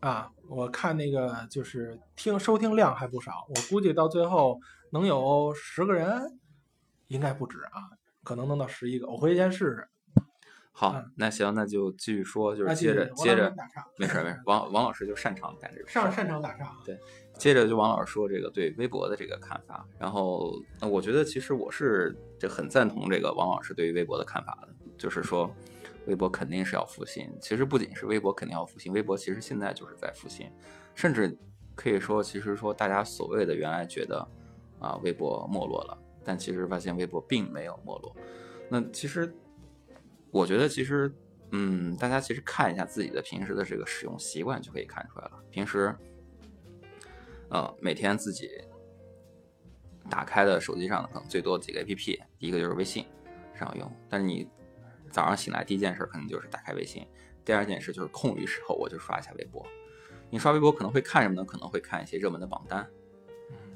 [0.00, 0.30] 啊？
[0.48, 4.60] 我看那个就是听收听量还不少，我估计到最后
[4.92, 6.38] 能有十个人，
[7.08, 7.90] 应该不止啊，
[8.28, 9.08] 可能能到十一个。
[9.08, 9.88] 我回去先试试。
[10.70, 16.76] 好嗯，那行，那就继续说，就是啊接着接着打岔，没事儿没事儿，王王老师就擅长干这个事儿上擅长打岔啊。
[16.84, 16.96] 对
[17.38, 25.50] 接着就王老师说这个对微博的这个看法，然后呃我觉得其实我是这很赞同这个王老师对于微博的看法的，就是说
[26.06, 27.26] 微博肯定是要复兴。
[27.40, 30.48] 其实不仅是微博肯定要复兴，微博其实现在就是在复兴，
[30.94, 31.36] 甚至
[31.74, 34.28] 可以说，其实说大家所谓的原来觉得
[34.78, 38.14] 啊微博没落了，但其实发现微博并没有没落。
[38.68, 39.34] 那其实
[40.30, 41.10] 我觉得其实
[41.52, 45.42] 嗯，大家其实看一下自己的平时的这个使用习惯就可以看出来了。
[45.50, 45.96] 平时
[47.48, 48.50] 呃，每天自己
[50.10, 53.06] 打开的手机上可能最多几个 APP，第一个就是微信
[53.54, 54.46] 上用，但是你
[55.10, 57.06] 早上醒来第一件事可能就是打开微信，
[57.42, 59.66] 第二件事就是空余时候我就刷一下微博。
[60.28, 61.42] 你刷微博可能会看什么呢？
[61.42, 62.86] 可能会看一些热门的榜单，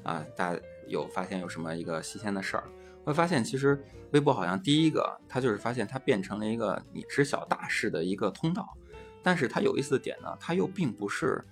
[0.03, 2.63] 啊，大家有发现有什么一个新鲜的事儿？
[3.03, 8.77] 会发现其实微博好像第一个，它就是发现它变成了一个你知晓大事的一个通道，
[9.21, 11.43] 但是它有意思的点呢，它又并不是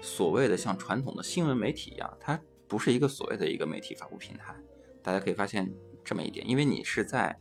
[0.00, 2.38] 所谓的像传统的新闻媒体一样，它
[2.68, 4.54] 不是一个所谓的一个媒体发布平台。
[5.02, 5.72] 大家可以发现
[6.04, 7.34] 这么一点，因为你是在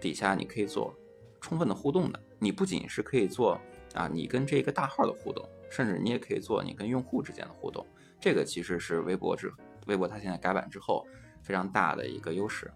[0.00, 0.92] 底下，你可以做
[1.40, 2.20] 充分的互动的。
[2.40, 3.60] 你不仅是可以做
[3.94, 7.86] 啊，你跟这个大号的互动，甚至你也可以做你跟用户之间的互动。
[8.20, 9.52] 这个其实是微博之
[9.88, 11.04] 微博它现在改版之后
[11.42, 12.70] 非常大的一个优势。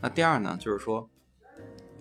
[0.00, 1.08] 那第二呢，就是说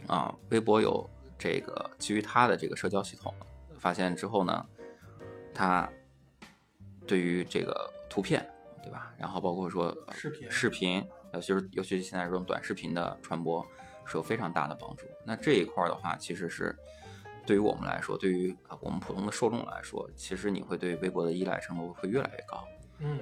[0.08, 3.34] 啊，微博有这个基于它的这个社交系统，
[3.80, 4.66] 发现之后呢，
[5.54, 5.90] 它
[7.08, 8.46] 对于这个图片，
[8.82, 9.14] 对吧？
[9.18, 13.66] 然后包括说呃视频视频，尤其是尤其是现在这种短视频的传播
[14.06, 15.06] 是有非常大的帮助。
[15.26, 16.76] 那这一块儿的话，其实是
[17.46, 22.64] 对于我们来说，对于啊我们普通的受众来说，其实你会对微博的依赖程度会越来越高。
[23.00, 23.20] 嗯，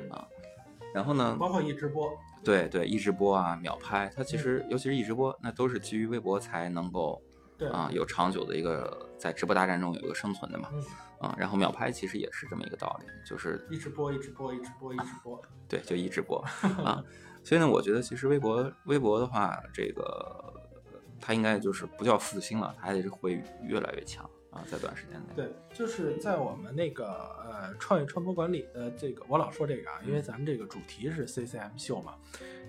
[0.93, 2.11] 然后呢，包括一直播，
[2.43, 7.21] 对对，一直播啊，秒拍，它其实尤其是一直播，那都是基于微博才能够
[7.57, 10.83] 对啊，有长久的一个在直播大战中有一个生存的嘛，嗯，
[11.29, 15.41] 啊，然后秒拍其实也是这么一个道理，就是一直播，一直播，一直播，一直播。
[15.67, 16.37] 对，就一直播
[16.83, 17.03] 啊。
[17.43, 20.53] 所以呢，我觉得其实微博微博的话，这个
[21.19, 25.33] 它应该就是不叫复兴了，它还是会越来越强啊，在短时间内。
[25.35, 32.15] 对，就是在我们那个呃创业传播管理的这个，我老说这个啊，因为咱们这个主题是 CCM 秀嘛，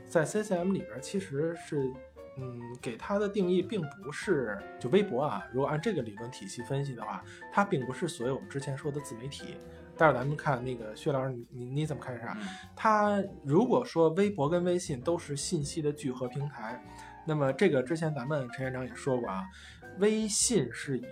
[0.08, 1.92] 在 CCM 里边其实是
[2.38, 9.56] 嗯给它的定义并不是就微博啊，如果按这个理论体系分析的话，它并不是所有我们之前说的自媒体。
[9.96, 12.36] 待会儿咱们看那个薛老师，你你你怎么看是啥？
[12.40, 16.82] 嗯它如果说微博跟微信都是信息的聚合平台，
[17.24, 19.44] 那么这个之前咱们陈院长也说过啊，
[20.00, 21.04] 微信是以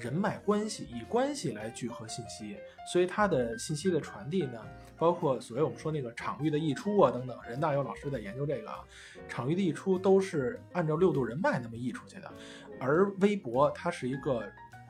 [0.00, 2.56] 人脉关系、以关系来聚合信息，
[2.90, 4.58] 所以它的信息的传递呢，
[4.96, 8.82] 包括所谓我们说那个场域的溢出啊等等，人大有老师在研究这个啊，
[9.28, 12.32] 场域的溢出都是按照六度人脉那么溢出去的，
[12.80, 14.42] 而微博它是一个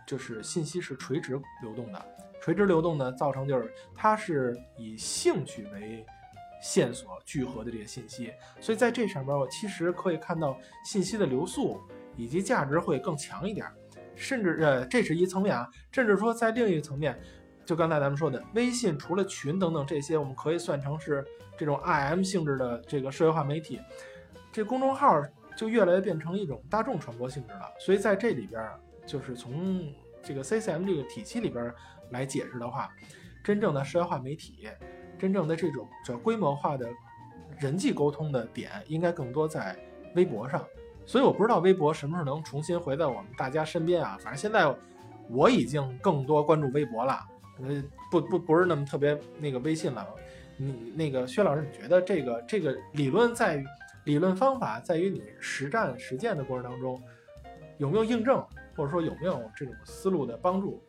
[0.07, 2.07] 就是信息是垂直流动的，
[2.41, 6.07] 垂直流动呢，造成就是它是以兴趣为
[6.63, 11.81] 线索聚合的这些信息，所以在这上边我其实可以看到信息的流速
[12.17, 13.67] 以及价值会更强一点，
[14.21, 17.19] 甚至呃这是一层面啊，甚至说在另一个层面，
[17.65, 21.25] 就刚才咱们说的微信除了群等等这些，我们可以算成是
[21.57, 23.81] 这种 IM 性质的这个社会化媒体，
[24.53, 25.23] 这公众号
[25.57, 31.73] 就越来越变成一种大众传播性质了，所以在这里边儿就是从这个 CCM 这个体系里边
[32.11, 32.91] 来解释的话，
[33.43, 34.69] 真正的社会化媒体，
[35.19, 36.89] 真正的这种叫规模化的
[37.59, 39.77] 人际沟通的点，应该更多在
[40.15, 40.67] 微博上。
[41.11, 44.17] 所以我不知道微博什么时候能重新回到我们大家身边啊。
[44.21, 44.73] 反正现在
[45.29, 47.19] 我已经更多关注微博了，
[47.61, 50.07] 呃，不不不是那么特别那个微信了。
[50.57, 53.65] 你那个薛老师，你觉得这个这个理论在于
[54.05, 57.03] 理论方法在于你实战实践的过程当中
[57.79, 58.41] 有没有印证，
[58.77, 60.81] 或者说有没有这种思路的帮助？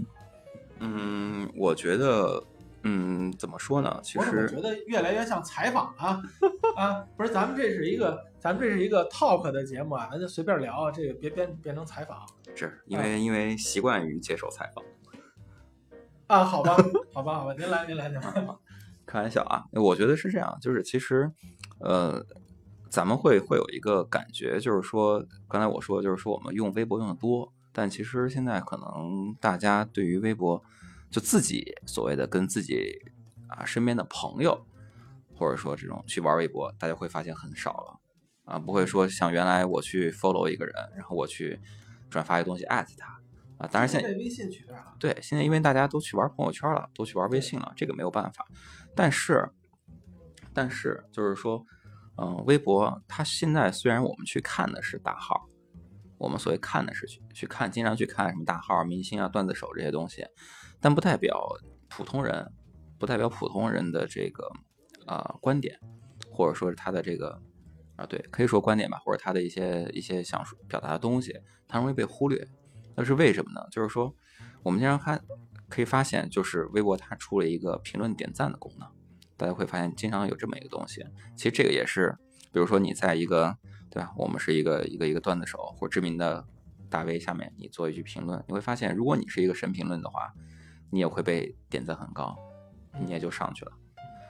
[0.81, 2.43] 嗯，我觉得，
[2.83, 3.99] 嗯，怎么说呢？
[4.03, 6.21] 其实我怎么觉得越来越像采访啊
[6.75, 7.05] 啊！
[7.15, 14.83] 不是，咱们这是一个咱们这是一个 talk 的节目啊，咱就随便聊啊，这个别变变成采访是因为因为习惯于接受采访。
[16.27, 16.43] 啊。
[16.43, 16.75] 好吧，
[17.13, 18.47] 好吧，好吧，您来，您来，您来。
[19.05, 21.29] 开玩笑啊，我觉得是这样，就是其实，
[21.79, 22.25] 呃，
[22.89, 30.63] 咱们会会有一个感觉，就是说，刚才我说，就是说我们用微博用的多，但其实现在可能大家对于微博，
[31.11, 32.97] 就自己所谓的跟自己
[33.47, 34.65] 啊身边的朋友，
[35.35, 37.99] 或者说这种去玩微博，大家会发现很少了
[38.45, 41.59] 啊，不会说像原来我去 follow 一个人，然后我去
[42.09, 43.07] 转发一个东西艾特他
[43.57, 44.95] 啊，当然现在微信取代了。
[44.99, 48.47] 对，现在因为大家都去玩朋友圈了，都去玩微信了，这个没有办法。
[48.95, 49.47] 但是，
[50.53, 51.63] 但是就是说，
[52.17, 55.47] 嗯、微博它现在虽然我们去看的是大号，
[56.17, 60.25] 我们所谓看的是去去看，经常去看什么大号、明星啊、段子手这些东西，
[60.81, 61.39] 但不代表
[61.87, 62.51] 普通人，
[62.97, 64.51] 不代表普通人的这个
[65.05, 65.79] 呃观点，
[66.31, 67.39] 或者说是他的这个
[67.95, 72.45] 啊对，可以说观点吧，或者他的一些一些想表达的东西，它容易被忽略。
[72.95, 73.65] 那是为什么呢？
[73.71, 74.13] 就是说，
[74.63, 75.23] 我们经常看
[75.69, 78.89] 可以发现，就是微博它出了一个评论点赞的功能，
[79.37, 81.05] 大家会发现经常有这么一个东西。
[81.37, 82.17] 其实这个也是，
[82.51, 83.55] 比如说你在一个
[83.89, 86.45] 对吧，我们是一个一个一个段子手或知名的
[86.89, 90.33] 大 V 下面，你做一句评论，你会发现，如果你是一个神评论的话，
[90.91, 92.37] 你也会被点赞很高，
[92.99, 93.71] 你也就上去了。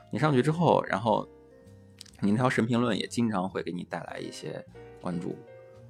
[0.09, 1.27] 你上去之后，然后
[2.21, 4.65] 你那条神评论也经常会给你带来一些
[5.01, 5.37] 关注。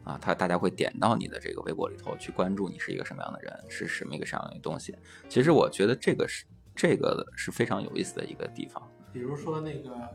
[0.04, 4.96] 啊，他大家会点到你的这个微博里头去关注你是一个什么样的人，是什么一个什么样的东西。
[5.30, 6.44] 其实我觉得这个是
[6.76, 8.82] 这个是非常有意思的一个地方。
[9.14, 10.10] 比如说那个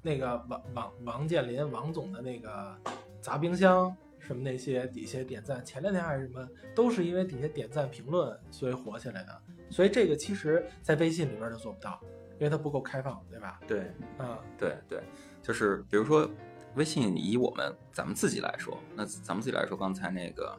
[0.00, 2.74] 那个王王王健林王总的那个
[3.20, 9.42] 砸冰箱什么那些底下点赞，前两天还是什么，都是因为底下点赞评论所以火起来的。
[9.70, 12.00] 所以这个其实在微信里边就做不到，
[12.38, 13.60] 因为它不够开放，对吧？
[13.66, 15.02] 对嗯，对对，
[15.40, 16.28] 就是比如说
[16.74, 20.58] 微信以我们咱们自己来说，那咱们自己来说，刚才那个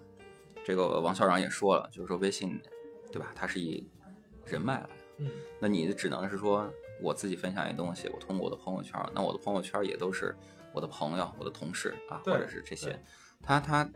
[0.63, 2.59] 这个王校长也说了，就是说微信
[3.11, 3.87] 对吧，它是以
[4.45, 4.89] 人脉来的。
[5.17, 6.71] 嗯，那你只能是说
[7.01, 10.35] 我自己分享一东西，我通过我的朋友圈，那我的朋友圈也都是
[10.73, 12.99] 我的朋友、我的同事啊，或者是这些对，
[13.41, 13.89] 他他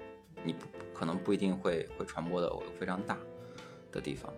[0.43, 3.17] 你不可能不一定会会传播的非常大
[3.91, 4.34] 的地方。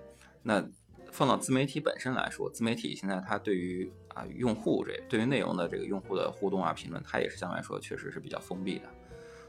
[0.47, 0.65] 那
[1.11, 8.85] 放到自媒体本身来说，自媒体现在它对于啊用户这对于内容的这个用户的互动啊评论，它也是相对来说确实是比较封闭的。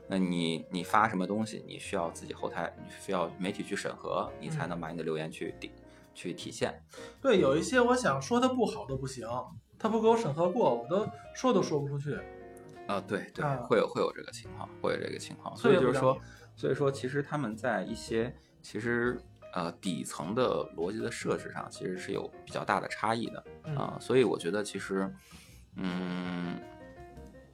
[0.08, 5.70] 那你你发什么东西，你需要自己后台，你需要媒体去审核，你才能把你的留言去顶
[6.14, 6.82] 去体现。
[7.22, 9.28] 对，有一些我想说它不好都不行，
[9.78, 12.18] 他不给我审核过，我都说都说不出去。
[12.88, 16.18] 啊，对对啊，会有会有这个情况，会有这个情况，所以就是说，
[16.56, 19.20] 所以说，其实他们在一些其实
[19.52, 23.96] 呃底层的逻辑的设置上，其实是有比较大的差异的嗯啊。
[24.00, 25.12] 所以我觉得其实，
[25.76, 26.60] 嗯，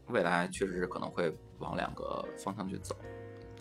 [0.09, 2.97] 未来确实是可能会往两个方向去走。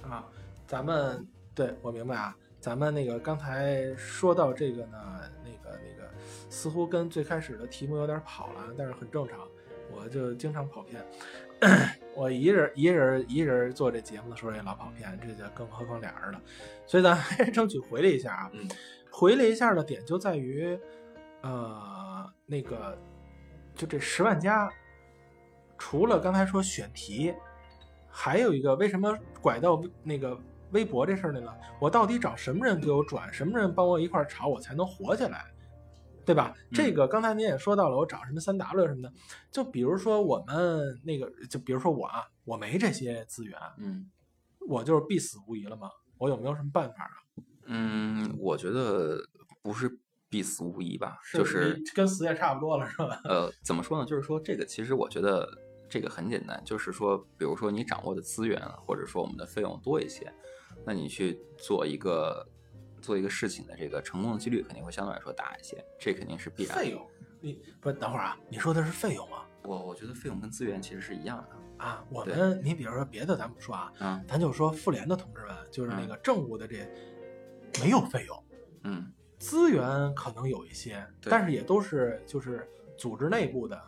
[0.01, 0.25] 啊，
[0.67, 1.25] 咱们
[1.55, 6.09] 对我明白啊，咱们那个刚才说到这个呢，那个那个
[6.49, 9.39] 似乎跟最开始的题目有点跑了，但是很正常，
[9.91, 11.05] 我就经常跑偏。
[12.15, 16.41] 我一人一人一人做这节目的时候也老跑偏，这就更何况俩人了，
[16.85, 18.51] 所以咱还是争取回了一下啊。
[18.53, 18.67] 嗯
[19.15, 20.75] 回了一下的点就在于，
[21.41, 22.97] 呃，那个
[23.75, 24.67] 就这十万加，
[25.77, 27.31] 除了刚才说选题，
[28.09, 30.35] 还有一个为什么拐到那个
[30.71, 31.55] 微博这事儿来了？
[31.79, 35.45] 我到底找什么人给我转，什么人帮我一块儿炒，我才能火起来，
[36.25, 36.53] 对吧？
[36.55, 39.13] 嗯这个刚才您也说到了，我找什么三 W 什么的，
[39.51, 44.09] 就比如说我们那个，就比如说我啊，我没这些资源，嗯
[44.67, 45.89] 我就是必死无疑了吗？
[46.17, 47.11] 我有没有什么办法啊？
[47.65, 49.17] 嗯，我觉得
[49.61, 49.99] 不是
[50.29, 53.21] 必死无疑吧，就是跟死也差不多了，是吧？
[53.25, 54.05] 呃，怎么说呢？
[54.05, 55.47] 就是说这个其实我觉得
[55.89, 60.33] 这个很简单，就是说，比如说你掌握的资源或者说我们的费用多一些，
[60.85, 62.47] 那你去做一个
[63.03, 66.81] 做一个事情的这个成功的几率肯定会相对来说大一些，这肯定是必然的。
[66.81, 67.07] 费用，
[67.41, 68.37] 你不是等会儿啊？
[68.49, 69.43] 你说的是费用吗？
[69.63, 71.85] 我我觉得费用跟资源其实是一样的。
[71.85, 76.89] 啊，我们你比如说别的咱不说啊，啊，咱就说妇联的同志们，就是那嗯个政务的这
[77.81, 78.43] 没有费用，
[78.83, 79.83] 嗯，资源
[80.15, 82.65] 可能有一些，对但是也都是就是
[82.97, 83.81] 组织内部的。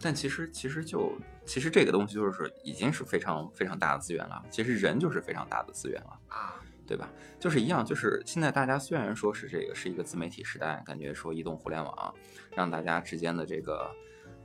[0.00, 1.12] 但其实其实就
[1.44, 6.20] 其实这个东西就是已经是非常非常大的资源了，其实人就是非常大的资源了。
[6.28, 7.10] 啊，对吧？
[7.40, 12.14] 就是一样，就是现在大家虽然说是这个是一个自媒体时代，感觉说移动互联网
[12.54, 13.90] 让大家之间的这个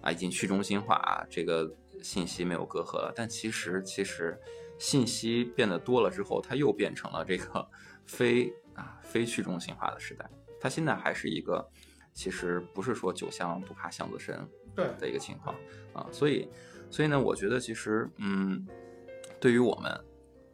[0.01, 1.71] 啊已经去中心化，这个
[2.01, 4.39] 信息没有隔阂了，但其实其实
[4.79, 7.69] 信息变得多了之后，它又变成了这个
[8.07, 10.27] 非啊非去中心化的时代。
[10.59, 11.65] 它现在还是一个
[12.13, 15.55] 其实不是说酒香不怕巷子深对的一个情况
[15.93, 16.49] 啊，所以
[16.89, 18.67] 所以呢，我觉得其实嗯，
[19.39, 19.91] 对于我们，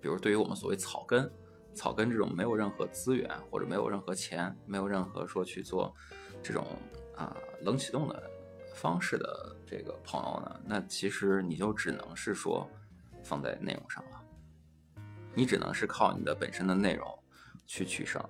[0.01, 1.31] 比如对于我们所谓草根。
[1.77, 5.93] 草根这种没有任何资源或者没有任何钱，没有任何说去做
[6.41, 6.65] 这种
[7.15, 8.23] 啊、冷启动的
[8.73, 12.67] 方式的这个朋友呢，那其实你就只能是说
[13.23, 14.21] 放在内容上了，
[15.35, 17.07] 你只能是靠你的本身的内容
[17.65, 18.23] 去取胜。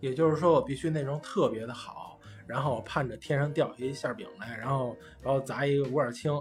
[0.00, 6.32] 也就是说我必须内容特别的好，然后盼着天上掉下一馅饼来，然后然后砸一个五二青。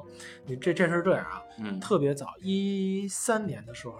[0.45, 3.95] 你这这是这样啊，嗯特别早，一三年的时候，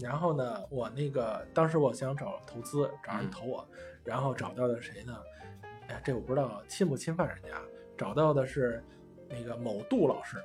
[0.00, 3.68] 然后呢，我那个当时我想找投资，找人嗯投我，
[4.04, 5.16] 然后找到的谁呢？
[5.88, 7.60] 哎呀，这我不知道侵不侵犯人家，
[7.96, 8.82] 找到的是
[9.28, 10.38] 那个某杜老师，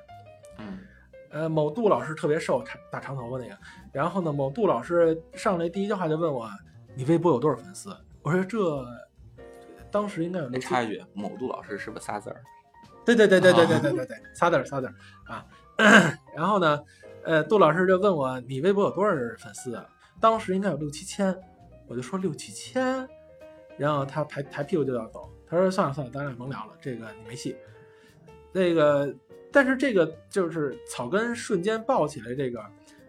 [0.58, 0.78] 嗯
[1.30, 3.58] 呃，某杜老师特别瘦，长大长头发那个。
[3.92, 6.48] 然后呢，某杜老师上来第一句话就问我
[6.94, 8.58] ：“你微博有多少粉丝？”我说：“这
[9.90, 12.42] 当时应该有哎，六七插一句，某杜老师是不是仨字儿？
[13.04, 15.46] 对对对对对对对对对，仨字儿仨字儿啊。
[16.36, 16.78] 然后呢，
[17.24, 19.86] 呃，杜老师就问我你微博有多少人粉丝啊？
[20.20, 21.36] 当时应该有六七千，
[21.86, 23.08] 我就说六七千，
[23.76, 27.56] 然后他抬抬屁股就要走，他说算了算了，咱俩甭聊了，这个你没戏。
[28.52, 29.14] 那个，
[29.50, 32.60] 但是这个就是草根瞬间爆起来这个，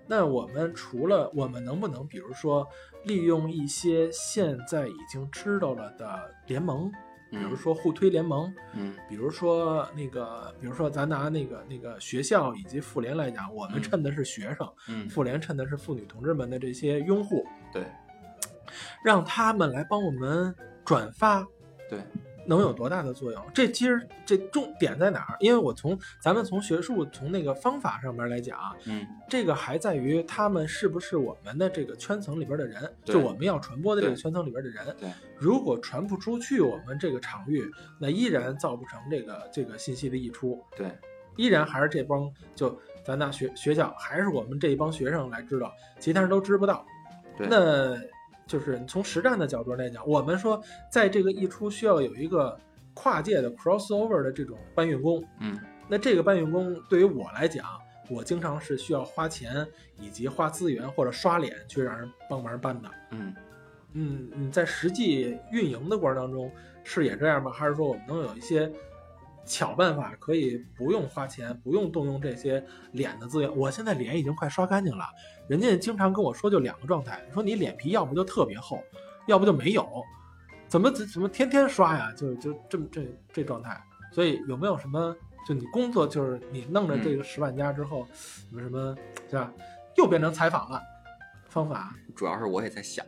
[0.08, 2.68] 那我们除了我们能不能比如说
[3.06, 6.92] 利用一些现在已经知道了的联盟，
[7.34, 8.54] 比如嗯说互推联盟。
[8.76, 17.84] 嗯比如说那个，比如说咱拿那个那个学校以及妇联来讲，我们嗯衬的是学生，嗯，妇联趁的是妇女同志们的这些拥护，对
[19.04, 20.54] 让他们来帮我们
[20.86, 21.46] 转发，
[21.90, 22.00] 对，
[22.46, 23.44] 能有多大的作用？
[23.54, 25.38] 这其实这重点在哪儿？
[25.40, 34.84] 因为我从咱们从学术从那个方法上面来讲啊，嗯这个还在于他们是不是我们的这个圈层里边的人，就我们要传播的这个圈层里边的人。
[35.00, 37.70] 对，如果传不出去我们这个场域，
[38.00, 40.92] 那依然造不成这个这个信息的溢出，对
[41.36, 46.86] 依然还是这帮就咱那学学校还是我们这一帮学生来知道，其他人都知不到。
[47.36, 47.98] 对，那
[48.46, 52.60] 就是从实战的角度来讲，我们说在这个溢出需要有一个
[52.94, 55.24] 跨界的 crossover 的这种搬运工。
[55.40, 57.66] 嗯那这个搬运工对于我来讲，
[58.10, 59.68] 我经常是需要花钱
[60.00, 62.90] 以及花资源或者刷脸去让人帮忙搬的。
[63.12, 63.36] 嗯
[63.92, 66.50] 嗯，你在实际运营的过程当中
[66.84, 67.52] 是也这样吗？
[67.52, 68.72] 还是说我们能有一些
[69.46, 72.64] 巧办法，可以不用花钱，不用动用这些
[72.94, 73.58] 脸的资源？
[73.58, 75.06] 我现在脸已经快刷干净了，
[75.48, 78.82] 人家经常跟我说就两个状态，说你脸皮要不就特别厚，
[79.28, 79.88] 要不就没有，
[80.68, 82.12] 怎么 怎么天天刷呀？
[82.16, 83.82] 就就这么这这状态。
[84.12, 85.16] 所以有没有什么？
[85.46, 88.08] 就你工作就是你弄了这个十万加之后，
[88.52, 88.96] 有什么
[89.30, 89.52] 是吧？
[89.98, 90.82] 又变成采访了。
[91.50, 91.94] 方法？
[92.16, 93.06] 主要是我也在想，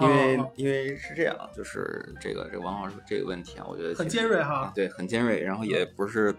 [0.00, 6.34] 因为、哦因为是这样，就是这个这个王老师这个问题啊，我觉得很尖锐哈啊对，很尖锐，然后也不是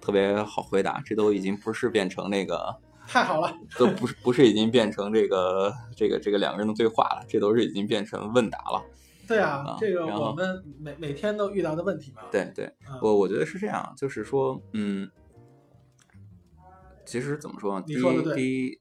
[0.00, 2.74] 特别好回答，这都已经不是变成那个。
[3.10, 8.84] 太好了，都不是不是已经变成这个这个这个两个人的对话了，这都是已经变成问答了。
[9.26, 12.20] 对啊啊，这个我们每每天都遇到的问题嘛。
[12.30, 15.10] 对对，嗯我我觉得是这样，就是说，嗯，
[17.06, 17.84] 其实怎么说呢？
[17.86, 18.80] 第一，第一，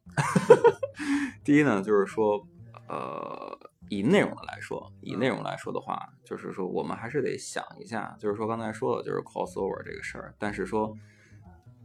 [1.46, 2.46] 第一呢，就是说，
[2.90, 3.57] 呃，
[3.90, 10.96] 以内容的来说，以内容来说的话，就是说，我们还是得想一下，就是说刚才说的，就是 crossover 这个事儿，但是说。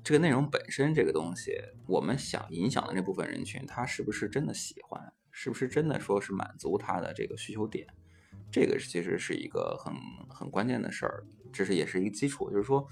[0.04, 1.52] 这个内容本身这个东西，
[1.86, 5.00] 我们想影响的那部分人群，他是不是真的喜欢？
[5.30, 7.86] 是不是真的说是满足他的这个需求点？
[8.50, 9.94] 这个其实是一个很
[10.28, 11.22] 很关键的事儿，
[11.52, 12.50] 这是也是一个基础。
[12.50, 12.84] 就是说，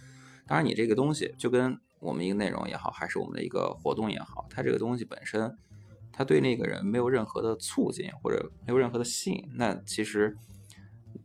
[0.47, 5.59] 当然你这个东西就跟我们一个内容也好，还是我们的一个活动也好，它这个东西本身，
[6.13, 10.37] 他对那个人没有任何的促进或者没有任何的吸引，那其实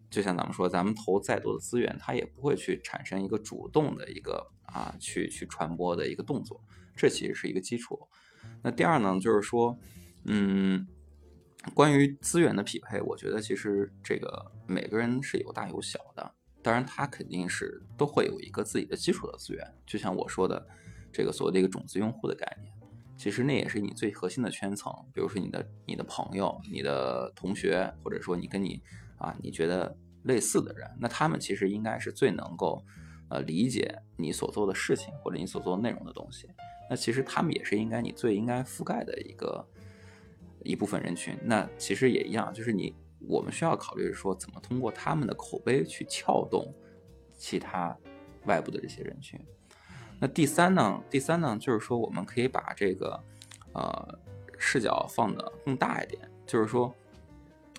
[0.09, 6.63] 就像咱们说，咱们投再多的资源，他也不会去产生一个主动的一个啊去去传播的一个动作，
[6.95, 8.07] 这其实是一个基础。
[8.61, 9.77] 那第二呢，就是说，
[10.25, 10.87] 嗯。
[11.73, 16.31] 关于资源的匹配，我觉得其实这个每个人是有大有小的。
[16.61, 19.73] 当然，他肯定是都会有一个自己的基础的资源。
[19.83, 20.67] 就像我说的，
[21.11, 22.71] 这个所谓的一个种子用户的概念，
[23.17, 24.93] 其实那也是你最核心的圈层。
[25.13, 28.81] 比如说你的你的朋友、你的同学，或者说你跟你
[29.17, 32.83] 啊你觉得类似的人，那他们其实应该是最能够
[33.29, 36.49] 呃理解你所做的事情或者你所做内容的东西。
[36.89, 39.65] 那其实他们也是应该你最应该覆盖的一个。
[40.67, 46.73] 一部分人群，那其实也一样，就是你我们需要考虑说，怎么通过他们的口碑去撬动
[47.37, 47.95] 其他
[48.47, 49.39] 外部的这些人群。
[50.25, 50.99] 那第三呢？
[51.07, 53.23] 第三呢，就是说我们可以把这个
[53.73, 54.19] 呃
[54.57, 56.91] 视角放得更大一点，就是说，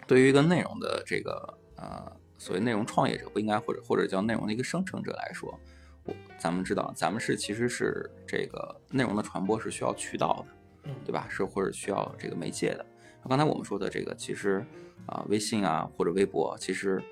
[0.06, 5.58] 对于一个内容的这个呃所谓内容创业者，不应该或者或者叫内容的一个生成者来说，
[6.04, 10.54] 我咱们知道，咱们是其实是这个内容的传播是需要渠道的。
[10.84, 11.26] 嗯，对吧？
[11.28, 12.86] 是或者需要这个媒介的。
[13.28, 14.64] 刚才我们说的这个，其实
[15.06, 17.02] 啊、微信啊或者微博，其实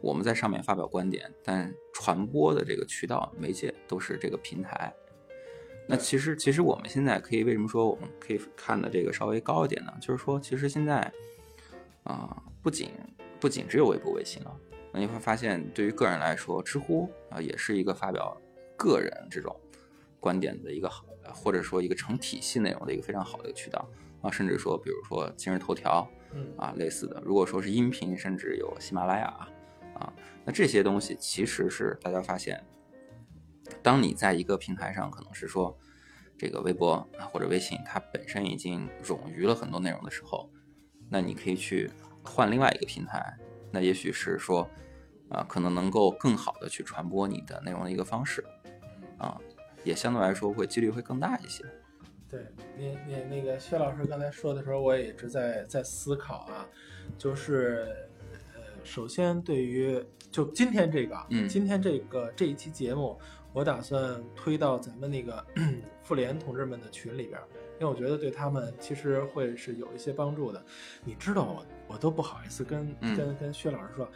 [0.00, 4.92] 我们在上面发表观点，但传播的这个渠道媒介都是这个平台。
[5.86, 9.92] 那其实，其实我们现在可以为什么说我们可以看的这个稍微高一点呢？
[10.00, 11.12] 就是说，其实现在
[12.04, 12.90] 啊、不仅
[13.38, 14.56] 不仅只有微博、微信了，
[14.92, 18.36] 那你会发现，对于个人来说，知乎啊、也是一个发表
[18.76, 19.54] 个人这种
[20.18, 21.04] 观点的一个好。
[21.32, 23.88] 或者说一个成体系内容的一个非常好的一个渠道
[24.20, 29.48] 啊，甚至说，比如说今日头条嗯啊类似的，如果说是音频，甚至有喜马拉雅
[30.00, 30.12] 啊，
[30.44, 32.60] 那这些东西其实是大家发现，
[33.82, 35.78] 当你在一个平台上，可能是说
[36.36, 40.50] 这个微博啊或者微信，它本身已经冗余了很多内容的时候，
[41.08, 41.90] 那你可以去
[42.24, 43.38] 换另外一个平台，
[43.70, 44.68] 那也许是说
[45.28, 48.44] 啊，可能能够更好的去传播你的内容的一个方式
[49.18, 49.40] 啊。
[49.82, 51.64] 也相对来说会几率会更大一些。
[52.28, 52.46] 对
[52.76, 56.68] 你你那个薛老师刚才说的时候，我也一直在在思考啊，
[57.16, 58.09] 就是呃，
[58.90, 61.48] 首先对于就今天这个啊，嗯。
[61.48, 63.16] 今天这个这一期节目，
[63.52, 65.46] 我打算推到咱们那个
[66.02, 67.46] 妇联同志们的群里边儿，
[67.78, 70.60] 因为我觉得对他们其实会是有一些帮助的。
[71.04, 73.16] 你知道我我都不好意思跟、嗯。
[73.16, 74.10] 跟跟薛老师说，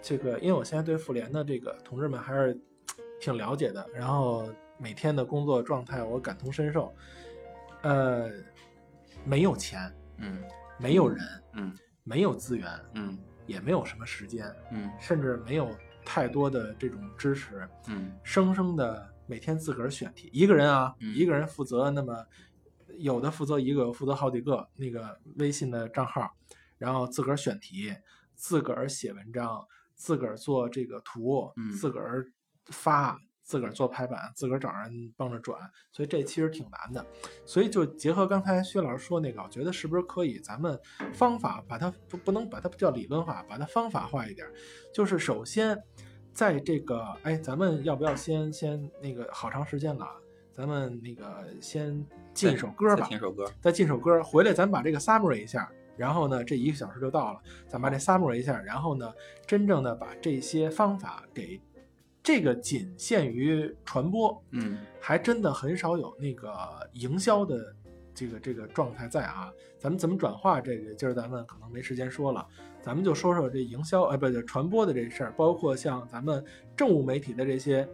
[0.00, 2.56] 这个因为我现在对妇联的这个同志们还是
[3.20, 6.94] 挺了解的，然后每天的工作状态我感同身受。
[7.82, 8.30] 呃，
[9.24, 10.40] 没有钱，嗯。
[10.78, 11.18] 没有人，
[11.54, 11.76] 嗯。
[12.04, 13.18] 没有资源，嗯
[13.50, 14.90] 也没有什么时间，嗯。
[15.00, 18.12] 甚至没有太多的这种支持，嗯。
[18.22, 21.14] 生生的每天自个儿选题，一个人啊，嗯。
[21.14, 22.24] 一个人负责那么
[22.98, 26.30] 有的负责一个，有负责好几个那个微信的账号，
[26.78, 27.92] 然后自个儿选题，
[28.34, 31.70] 自个儿写文章，自个儿做这个图，嗯。
[31.72, 32.26] 自个儿
[32.66, 33.18] 发。
[33.50, 35.58] 自个儿做排版，自个儿找人帮着转，
[35.90, 37.04] 所以这其实挺难的。
[37.44, 40.78] 所以就结合刚才薛老师说那个，我觉得是不是可以咱们
[41.12, 44.52] 方法把它不不能把它叫理论化，把它方法化一点儿。
[44.94, 45.76] 就是首先
[46.32, 50.12] 在这个哎，咱们要不要先先那个好长时间了啊，
[50.52, 53.52] 咱们那个先进一首歌吧再，听首歌。
[53.60, 59.12] 再进首歌，回来咱把这个 summary 一下，然后呢，这一个小时就到了，咱把这 summary 一下，然后呢，
[59.44, 61.60] 真正的把这些方法给
[62.22, 66.50] 这个仅限于传播，嗯还真的很少有那个
[66.92, 67.74] 营销的
[68.14, 69.52] 这个这个状态在啊。
[69.78, 72.46] 咱们怎么转化这个，今儿咱们可能没时间说了，
[72.82, 76.44] 咱们就说说这营销，哎，不对，传播的这事儿，包括像咱们
[76.76, 77.88] 政务媒体的这些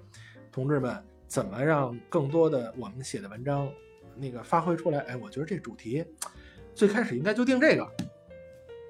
[0.50, 3.70] 同志们，怎么让更多的我们写的文章
[4.16, 4.98] 那个发挥出来？
[5.02, 6.04] 哎，我觉得这主题
[6.74, 7.88] 最开始应该就定这个。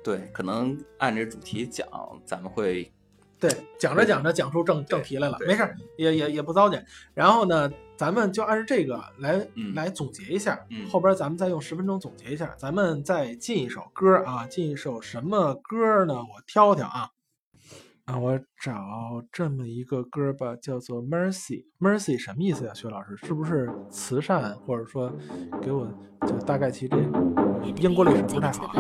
[0.03, 1.87] 对，可能按这主题讲，
[2.25, 2.91] 咱们会
[3.39, 6.85] 对，讲着讲着讲出正正题来了，没事儿，也也也不糟践。
[7.13, 16.15] 然后呢，咱们就按照这个来、嗯来总结一下，嗯后边咱们再用十分钟总结一下，咱们再进一首歌啊，进一首什么歌呢？
[16.15, 17.11] 我挑挑啊。
[18.07, 18.73] 啊，我找
[19.33, 21.65] 这么一个歌吧，叫做 Mercy。
[21.81, 23.17] Mercy 什么意思呀、薛老师？
[23.17, 25.13] 是不是慈善，或者说
[25.61, 25.87] 给我
[26.27, 26.97] 就大概其这
[27.77, 28.73] 英国历史不太好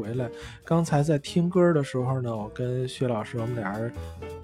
[0.00, 0.28] 回来。
[0.64, 3.92] 刚才在听歌的时候呢，我跟薛老师我们俩人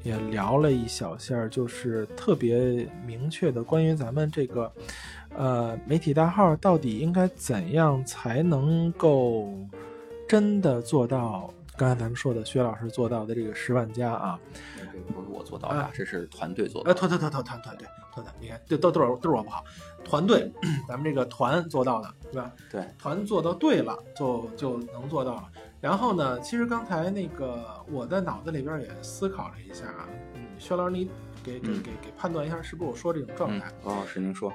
[0.03, 4.71] 也聊了一小下，就是特别明确的关于咱们这个
[5.37, 9.53] 呃媒体大号到底应该怎样才能够
[10.29, 14.39] 真的做到刚才咱们说的薛老师做到的这个十万加啊。
[14.77, 16.95] 这个不是我做到的啊，这是团队做呃，的。
[16.99, 19.63] 团团团团团团队团队，你看这都都是都是我不好，
[20.05, 20.51] 团队，
[20.89, 22.53] 咱们这个团做到的，对吧？
[22.71, 25.45] 对，团做到对了，就就能做到了。
[25.81, 31.11] 然后呢，其实刚才那个我在脑子里边也思考了一下啊，嗯，薛老师你
[31.45, 34.51] 给给嗯给给判断一下是不是我说这种状嗯态？，王老师您说，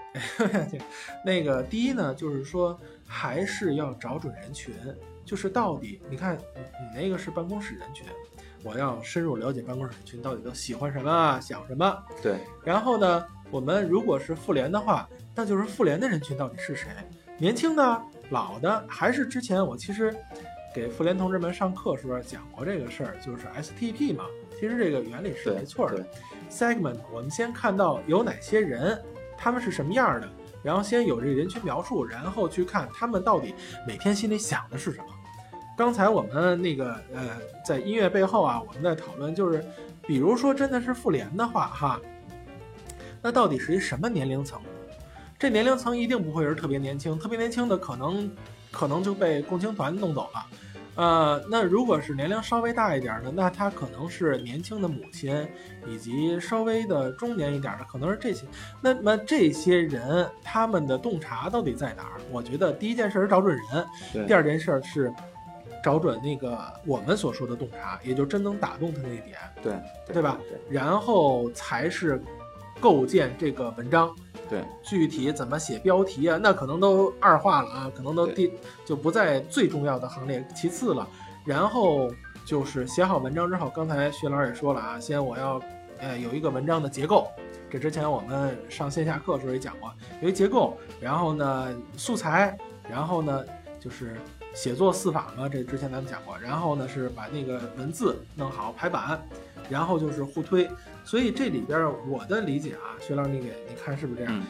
[1.24, 4.74] 那个第一呢，就是说还是要找准人群，
[5.32, 8.06] 就是到底你看你你那个是办公室人群，
[8.66, 12.04] 我要深入了解办公室人群到底都喜欢什么，想什么。
[12.22, 16.90] 对，然后呢，我们如果是妇联的话，那就是妇联的人群到底是谁？
[17.38, 20.14] 年轻的、老的，还是之前我其实
[20.76, 24.26] 给妇联同志们上课时候讲过这个事儿，就是 STP 嘛。
[24.60, 26.06] 其实这个原理是没错的。
[26.50, 29.02] segment，我们先看到有哪些人，
[29.38, 30.30] 他们是什么样的，
[30.62, 33.56] 然后先有这个人群描述，然后去看他们到底
[33.88, 35.06] 每天心里想的是什么。
[35.82, 39.66] 刚才我们那个呃，在音乐背后啊，我们在讨论就是，
[40.06, 42.00] 比如说真的是妇联的话哈，
[43.20, 44.62] 那到底是一什么年龄层？
[45.40, 48.32] 这年龄层一定不会是特别年轻，特别年轻的可能
[48.70, 50.46] 可能就被共青团弄走了。
[50.94, 55.48] 呃，那如果是年龄稍微大一点的，那他可能是年轻的母亲，
[55.88, 58.46] 以及稍微的中年一点的，可能是这些。
[58.82, 62.22] 那么这些人他们的洞察到底在哪儿？
[62.30, 65.12] 我觉得第一件事是找准人，第二件事是
[65.84, 69.74] 找准那个我们所说的洞察，也就真能打动他那一点，对
[70.14, 70.38] 对吧？
[70.50, 72.22] 对然后才是
[72.80, 74.14] 构建这个文章。
[74.50, 78.52] 对具体怎么写标题啊，那可能都二话了啊，可能都第
[78.84, 81.08] 就不在最重要的行列，其次了。
[81.46, 82.12] 然后
[82.46, 85.62] 就是写好文章之后，刚才薛老师也说了啊，先我要
[86.00, 87.30] 呃有一个文章的结构，
[87.70, 89.90] 这之前我们上线下课的时候也讲过，
[90.22, 92.58] 有一结构，然后呢素材，
[92.90, 93.46] 然后呢
[93.80, 94.18] 就是
[94.54, 99.22] 写作四法嘛，这之前咱们讲过，然后呢是把那个文字弄好排版，
[99.70, 100.70] 然后就是互推，
[101.04, 104.40] 所以这里边我的理解啊，薛老师你给你看是不是这样？
[104.40, 104.44] 嗯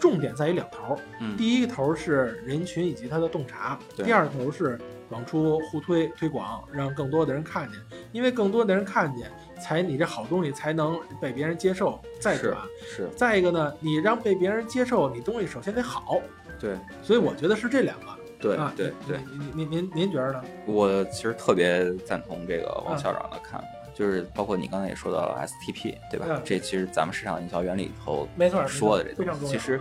[0.00, 4.80] 重点在于两头，嗯，第一个头是人群以及他的洞察，第二个头是
[5.10, 7.78] 往出互推推广，让更多的人看见，
[8.10, 9.30] 因为更多的人看见，
[9.62, 12.62] 才你这好东西才能被别人接受再是转。
[12.82, 16.18] 是，再一个呢，你让被别人接受，你东西首先得好，
[16.58, 18.06] 对所以我觉得是这两个。
[18.40, 19.18] 对啊，对对，
[19.54, 20.42] 您您您您觉得呢？
[20.66, 26.26] 我其实特别赞同这个王嗯校长的看法，就是包括你刚才也说到了 STP，对吧？
[26.30, 29.48] 嗯这其实咱们市场营销原理里头没错，说的这非常重要。
[29.48, 29.80] 东西，其实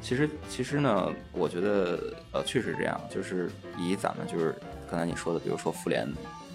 [0.00, 1.98] 其实其实呢，我觉得
[2.32, 4.54] 呃确实这样，就是以咱们就是
[4.90, 6.06] 刚才你说的，比如说妇联，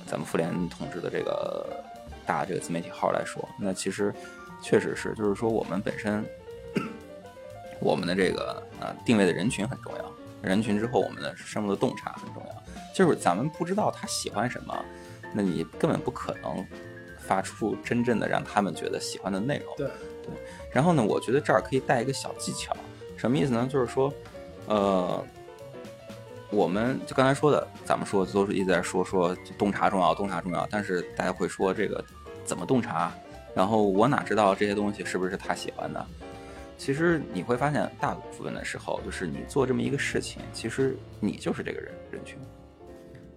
[0.08, 1.66] 咱们妇联同志的这个
[2.26, 4.14] 大这个自媒体号来说，那其实
[4.62, 6.24] 确实是，就是说我们本身
[7.82, 10.12] 我们的这个呃定位的人群很重要，
[10.46, 14.86] 人群之后我们的深入的洞察很重要，就是咱们不知道他喜欢什么，
[15.34, 16.66] 那你根本不可能
[17.20, 19.76] 发出真正的让他们觉得喜欢的内容。
[19.76, 19.88] 对
[20.24, 20.34] 对
[20.72, 22.76] 然后呢，我觉得这儿可以带一个小技巧，
[23.18, 23.68] 什么意思呢？
[23.70, 24.14] 就是说，
[24.68, 25.24] 呃，
[26.52, 32.04] 我们就刚才说的，咱们说都是一直在说说洞察重要，洞察重要，但是大家会说这个
[32.44, 33.12] 怎么洞察？
[33.54, 36.06] 然后我哪知道这些东西是不是他喜欢的？
[36.78, 42.38] 其实你会发现，大部分的时候，就是你做这么一个事情，其实你就是这个人人群。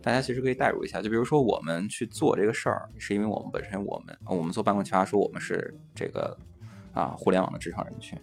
[0.00, 6.36] 大家其实可以代入一下，就比如说我们去做这个事儿，是因为我们本身我们我们做办公企划说我们是这个
[6.92, 8.18] 啊互联网的职场人群。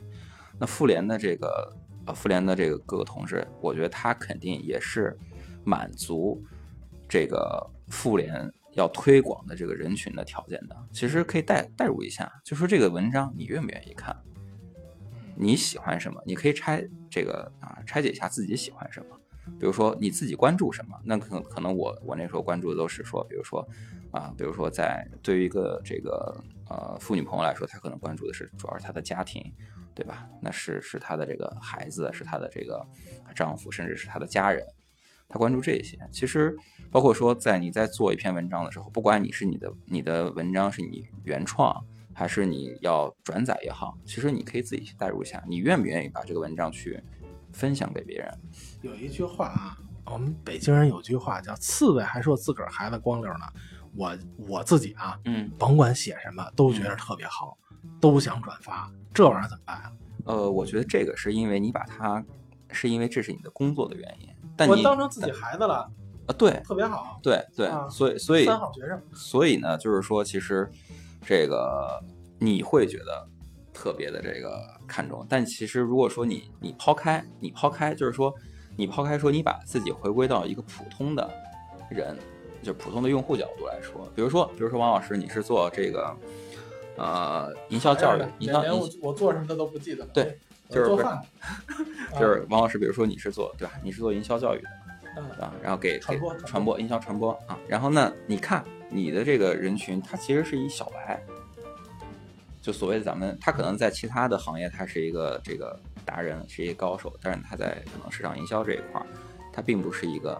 [0.57, 1.71] 那妇联的这个
[2.05, 5.17] 呃妇联的这个各个同事，我觉得他肯定也是
[5.63, 6.41] 满足
[7.07, 10.75] 这个妇联要推广的这个人群的条件的。
[10.91, 14.15] 其实可以代代入一下，就说这个文章你愿不愿意看？
[15.37, 16.21] 你喜欢什么？
[16.25, 19.19] 你可以拆这个啊拆解一下自己喜欢什么。
[19.59, 23.67] 比如说你自己关注什么，那可能可能我我那时候关注的都是说，比如说
[24.11, 26.35] 啊，比如说在对于一个这个
[26.67, 29.53] 呃妇女朋友来说，她可能关注的是主要是她的家庭，
[29.93, 30.27] 对吧？
[30.41, 32.83] 那是是她的这个孩子，是她的这个
[33.35, 34.65] 丈夫，甚至是她的家人，
[35.29, 35.95] 她关注这些。
[36.11, 36.55] 其实
[36.89, 41.85] 包括说在你在做一篇文章的时候，不管你是你的你的文章是你原创。
[42.17, 47.03] 还是你要转载也好，其实你可以自己去代入一下，你愿不愿意把这个文章去
[47.51, 48.39] 分享给别人？
[48.81, 53.45] 有一句话啊，我们北京人有句话叫“刺猬还说自个儿孩子光溜呢”。
[53.97, 57.57] 我我自己啊，嗯，甭管写什么，都觉得特别好，
[57.99, 58.91] 都想转发。
[59.13, 59.91] 这玩意儿怎么办啊？
[60.25, 62.23] 呃，我觉得这个是因为你把它，
[62.71, 65.89] 是因为这是你的工作的原因，但我你当成自己孩子了，
[66.27, 67.17] 啊，对特别好。
[67.23, 70.69] 对对，啊所以所以三好学生，所以呢，就是说，其实
[71.25, 71.99] 这个
[72.39, 73.27] 你会觉得
[73.73, 78.33] 特别的这个看重，但其实如果说你你抛开你抛开，就是说
[78.77, 81.29] 你抛开说你把自己回归到一个普通的
[81.89, 82.15] 人，
[82.61, 86.15] 就普通的用户角度来说，比如说比如说王老师，你是做这个
[86.97, 90.11] 呃营销教育，营销营连我我做什么他都不记得了。
[90.13, 90.37] 对，
[90.69, 91.21] 就是做饭，
[92.19, 93.73] 就是王老师，比如说你是做对吧？
[93.83, 94.69] 你是做营销教育的。
[95.17, 98.61] 嗯啊，然后给给传播传播传播营销传播啊，然后呢，你看
[98.95, 101.21] 你的这个人群，他其实是一小白，
[102.61, 109.05] 就所谓的咱们，他可能在其他的行业他是一个这个达人，是一个高手，但是他在可能市场营销这一块儿，
[109.51, 110.33] 他并不是一个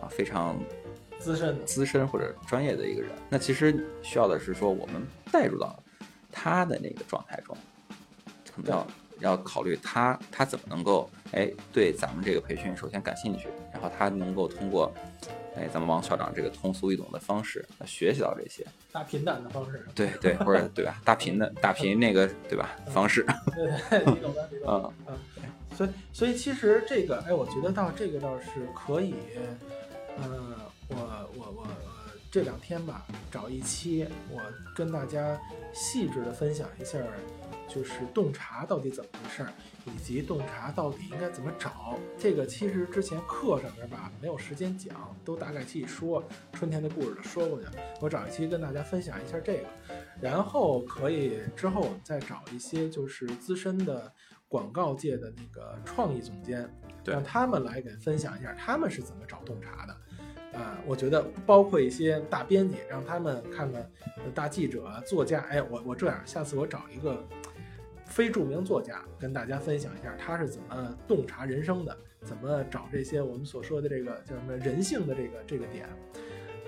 [0.00, 0.58] 啊非常
[1.20, 3.10] 资深，资深或者专业的一个人。
[3.30, 5.00] 那其实需要的是说，我们
[5.30, 5.80] 带入到
[6.32, 7.56] 他的那个状态中，
[8.52, 8.86] 可能要
[9.20, 14.92] 要考虑他他怎么能够哎对咱们这个培训首先感兴趣，然后他能够通过
[15.54, 19.86] 哎咱们王校长这个通俗易懂的方式呃学习到这些，大平坦的方式。
[19.94, 21.00] 对对，或者对吧？
[21.04, 23.24] 大平的大平那个对吧方式，
[23.54, 24.92] 对对，你懂的，你懂的。
[25.08, 25.18] 嗯，
[25.76, 29.14] 所以所以其实这个，哎，我觉得到这个倒是可以，
[30.18, 30.56] 呃，
[30.88, 30.96] 我
[31.36, 34.40] 我我呃这两天吧，找一期，我
[34.74, 35.38] 跟大家
[35.74, 36.98] 细致的分享一下，
[37.68, 39.52] 就是洞察到底怎么回事儿，
[39.86, 41.98] 以及洞察到底应该怎么找。
[42.18, 46.22] 这个其实之前课上面吧没有时间讲，都大概细说
[46.52, 47.72] 春天的故事都说过去了。
[48.00, 49.68] 我找一期跟大家分享一下这个，
[50.20, 54.12] 然后可以之后我们再找一些就是资深的
[54.48, 56.68] 广告界的那个创意总监，
[57.04, 59.96] 让他们来给分享一下他们是怎么找洞察的。
[60.52, 63.80] 啊、我觉得包括一些大编辑，让他们看看
[64.18, 65.40] 呃大记者、作家。
[65.48, 67.26] 哎，我我这样，下次我找一个
[68.12, 75.88] 非著名作家，跟大家分享一下他是怎么洞察人生的，怎么找这些我们所说的这个叫什么人性的这个这个点。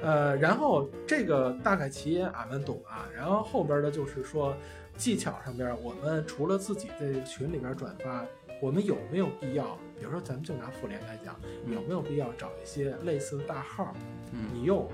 [0.02, 4.56] 呃，然后这个大概其俺们懂啊，然后后边的就是说
[4.96, 8.26] 技巧上边，我们除了自己在群里边转发，
[8.62, 13.94] 我们有没有必要，比如说咱们就拿妇联来讲，有没有必要找一些类似的大号，
[14.32, 14.88] 嗯你用，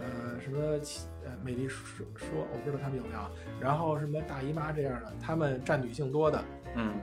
[0.00, 3.20] 呃，什么其呃美丽说说，我不知道他们有没有，
[3.60, 6.42] 然后什么大姨妈这样的，他们占女性多的，
[6.74, 6.94] 嗯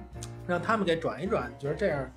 [0.47, 2.11] 让他们给转一转，你觉得这样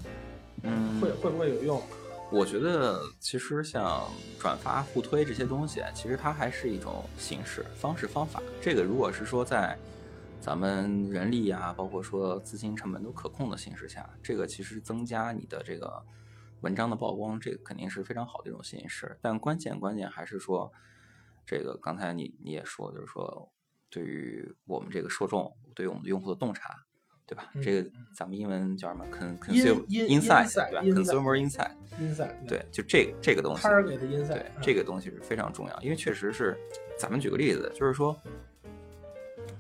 [0.63, 1.83] 嗯，会会不会有用？
[2.31, 4.07] 我觉得其实像
[4.39, 8.43] 转发、互推这些东西，其实它还是一种形式、方式、方法。
[8.61, 9.77] 这个如果是说在
[10.41, 16.03] 咱们人力啊，包括说资金成本都可控的形式下，这个其实增加你的这个
[16.61, 19.17] 文章的曝光，这个肯定是非常好的一种形式。
[19.23, 20.71] 但关键关键还是说，
[21.49, 23.51] 这个刚才你你也说，就是说
[23.89, 26.85] 对于我们这个受众，对于我们的用户的洞察。
[27.29, 27.51] 对吧？
[27.53, 36.57] 嗯这个咱们英文叫什么 consumer 因 insight，insight，对吧 insight？consumer insight，inside 对，就这个这个东西 inside，对这个东西是非常重要，因为确实是，
[36.99, 38.19] 咱们举个例子，就是说，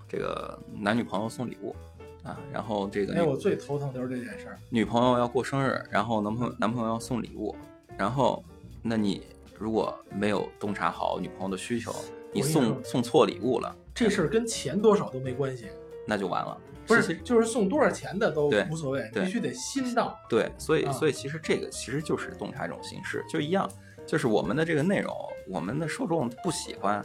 [0.08, 1.76] 这个男女朋友送礼物
[2.22, 4.58] 啊，然后这个哎，女我最头疼就是这件事儿。
[4.70, 7.54] 女朋友要过生日，然后男朋友男朋友要送礼物，
[7.98, 8.42] 然后
[8.82, 9.26] 那你
[9.58, 11.94] 如果没有洞察好女朋友的需求，
[12.32, 15.66] 你送送错礼物了，这事儿跟钱多少都没关系，
[16.06, 16.56] 那就完了。
[16.86, 20.18] 不是，就是送多少钱的都无所谓，必须得心到。
[20.26, 23.70] 对，所以啊所以其实这个其实就是洞察一种形式，就一样，
[24.06, 25.14] 就是我们的这个内容，
[25.48, 27.04] 我们的受众不喜欢，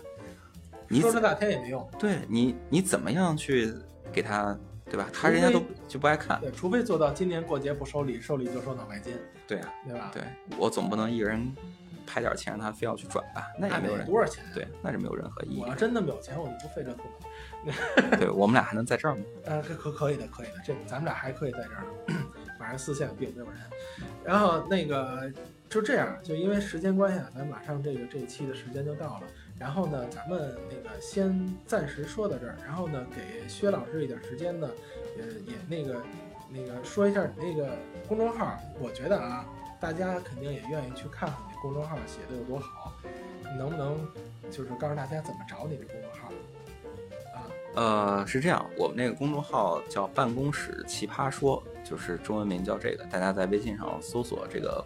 [0.88, 3.74] 你说这大天也没用，对你，你怎么样去
[4.14, 5.10] 给他，对吧？
[5.12, 9.14] 他人家都就不爱看，对，除非做到今年过节不收礼，收礼就收脑白金，
[9.45, 10.24] 对啊，对吧？，对
[10.58, 11.54] 我总不能一人
[12.14, 15.74] 拍点钱让他非要去转吧，那也没有人得多少钱？，对，那是没有任何意义我要。
[15.74, 17.05] 真那么有钱，我就不费这痛。
[18.20, 19.24] 对我们俩还能在这儿吗？
[19.45, 22.16] 呃，可可可以的，可以的，这咱们俩还可以在这儿呢，
[22.59, 23.57] 反正四线并没有人。
[24.24, 25.32] 然后那个
[25.68, 29.24] 就这样，就因为时间关系啊，咱马上这个这一期的时间就到了。
[29.57, 34.70] 然后呢，咱们那个先暂时说到这儿，然后呢，给薛老师一点时间呢，
[35.18, 36.03] 也也那个
[36.51, 37.76] 那个说一下你那个
[38.07, 38.55] 公众号。
[38.80, 39.45] 我觉得啊，
[39.80, 42.91] 大家肯定也愿意去看看你公众号写的有多好，
[43.41, 44.05] 你能不能
[44.51, 46.28] 就是告诉大家怎么找你的公众号？
[47.34, 54.86] 啊，呃，是这样，我们那个公众号叫“办公室奇葩说”，就是中文名叫这个，大家在微信上搜索这个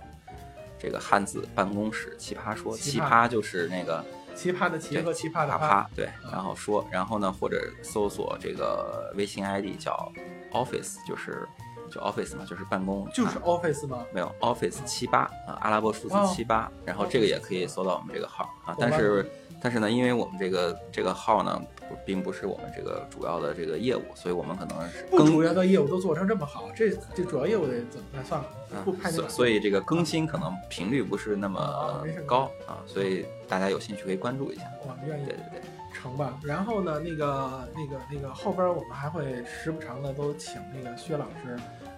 [0.77, 4.05] 这个汉字“办公室奇葩说”，奇葩就是那个
[4.35, 10.11] 奇葩的奇对和奇葩的啪葩，对，然后说，然后呢，或者搜索这个微信 ID 叫
[10.51, 11.47] Office，就是
[11.89, 14.05] 就 Office 嘛，就是办公，就是啊 Office 吗？
[14.13, 19.29] 没有 Office 七八啊，阿拉伯数字哦七八，然后这个也可以搜到我们这个号啊，但是
[19.61, 21.59] 但是呢，因为我们这个这个号呢，
[21.89, 28.23] 不并不是我们这个主要的这个业务，所以我们可能是主要的业务都做成这么好，这这主要业务得怎么办？
[28.23, 29.09] 算了，啊。
[29.09, 34.63] 所所以这个更新可能频率不是那么高啊，所以大家有兴趣可以关注一下。
[34.81, 35.61] 我们愿意对对对，
[35.97, 36.39] 成吧。
[36.43, 41.57] 然后呢，那个那个那个后边我们还会时不常的都请那个薛老师，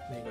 [0.10, 0.30] 那个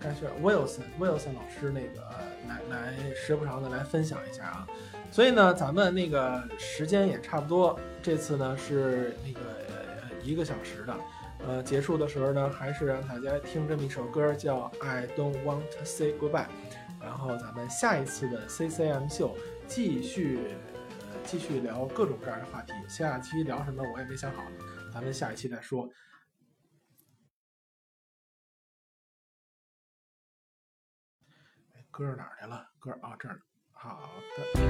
[0.00, 2.02] 该薛 Wilson Wilson 老师那个
[2.48, 4.66] 来来时不常的来分享一下啊。
[5.10, 9.40] 所以呢，咱们那个时间也差不多，这次呢是那个
[10.22, 10.96] 一个小时的。
[11.46, 16.44] 呃，结束的时候呢，还是让大家听这么一首歌，叫《I Don't Want to Say Goodbye》。
[17.02, 19.34] 然后咱们下一次的 CCM 秀
[19.66, 20.38] 继续
[21.24, 22.72] 继续聊各种各样的话题。
[22.88, 24.42] 下期聊什么我也没想好，
[24.92, 25.88] 咱们下一期再说。
[31.74, 32.70] 哎，歌哪儿去了？
[32.78, 33.40] 歌儿啊、这儿呢。
[33.72, 34.60] 好的。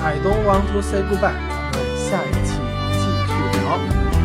[0.00, 1.34] I don't want to say goodbye，
[1.72, 2.52] 咱们下一期
[2.92, 4.17] 继续聊。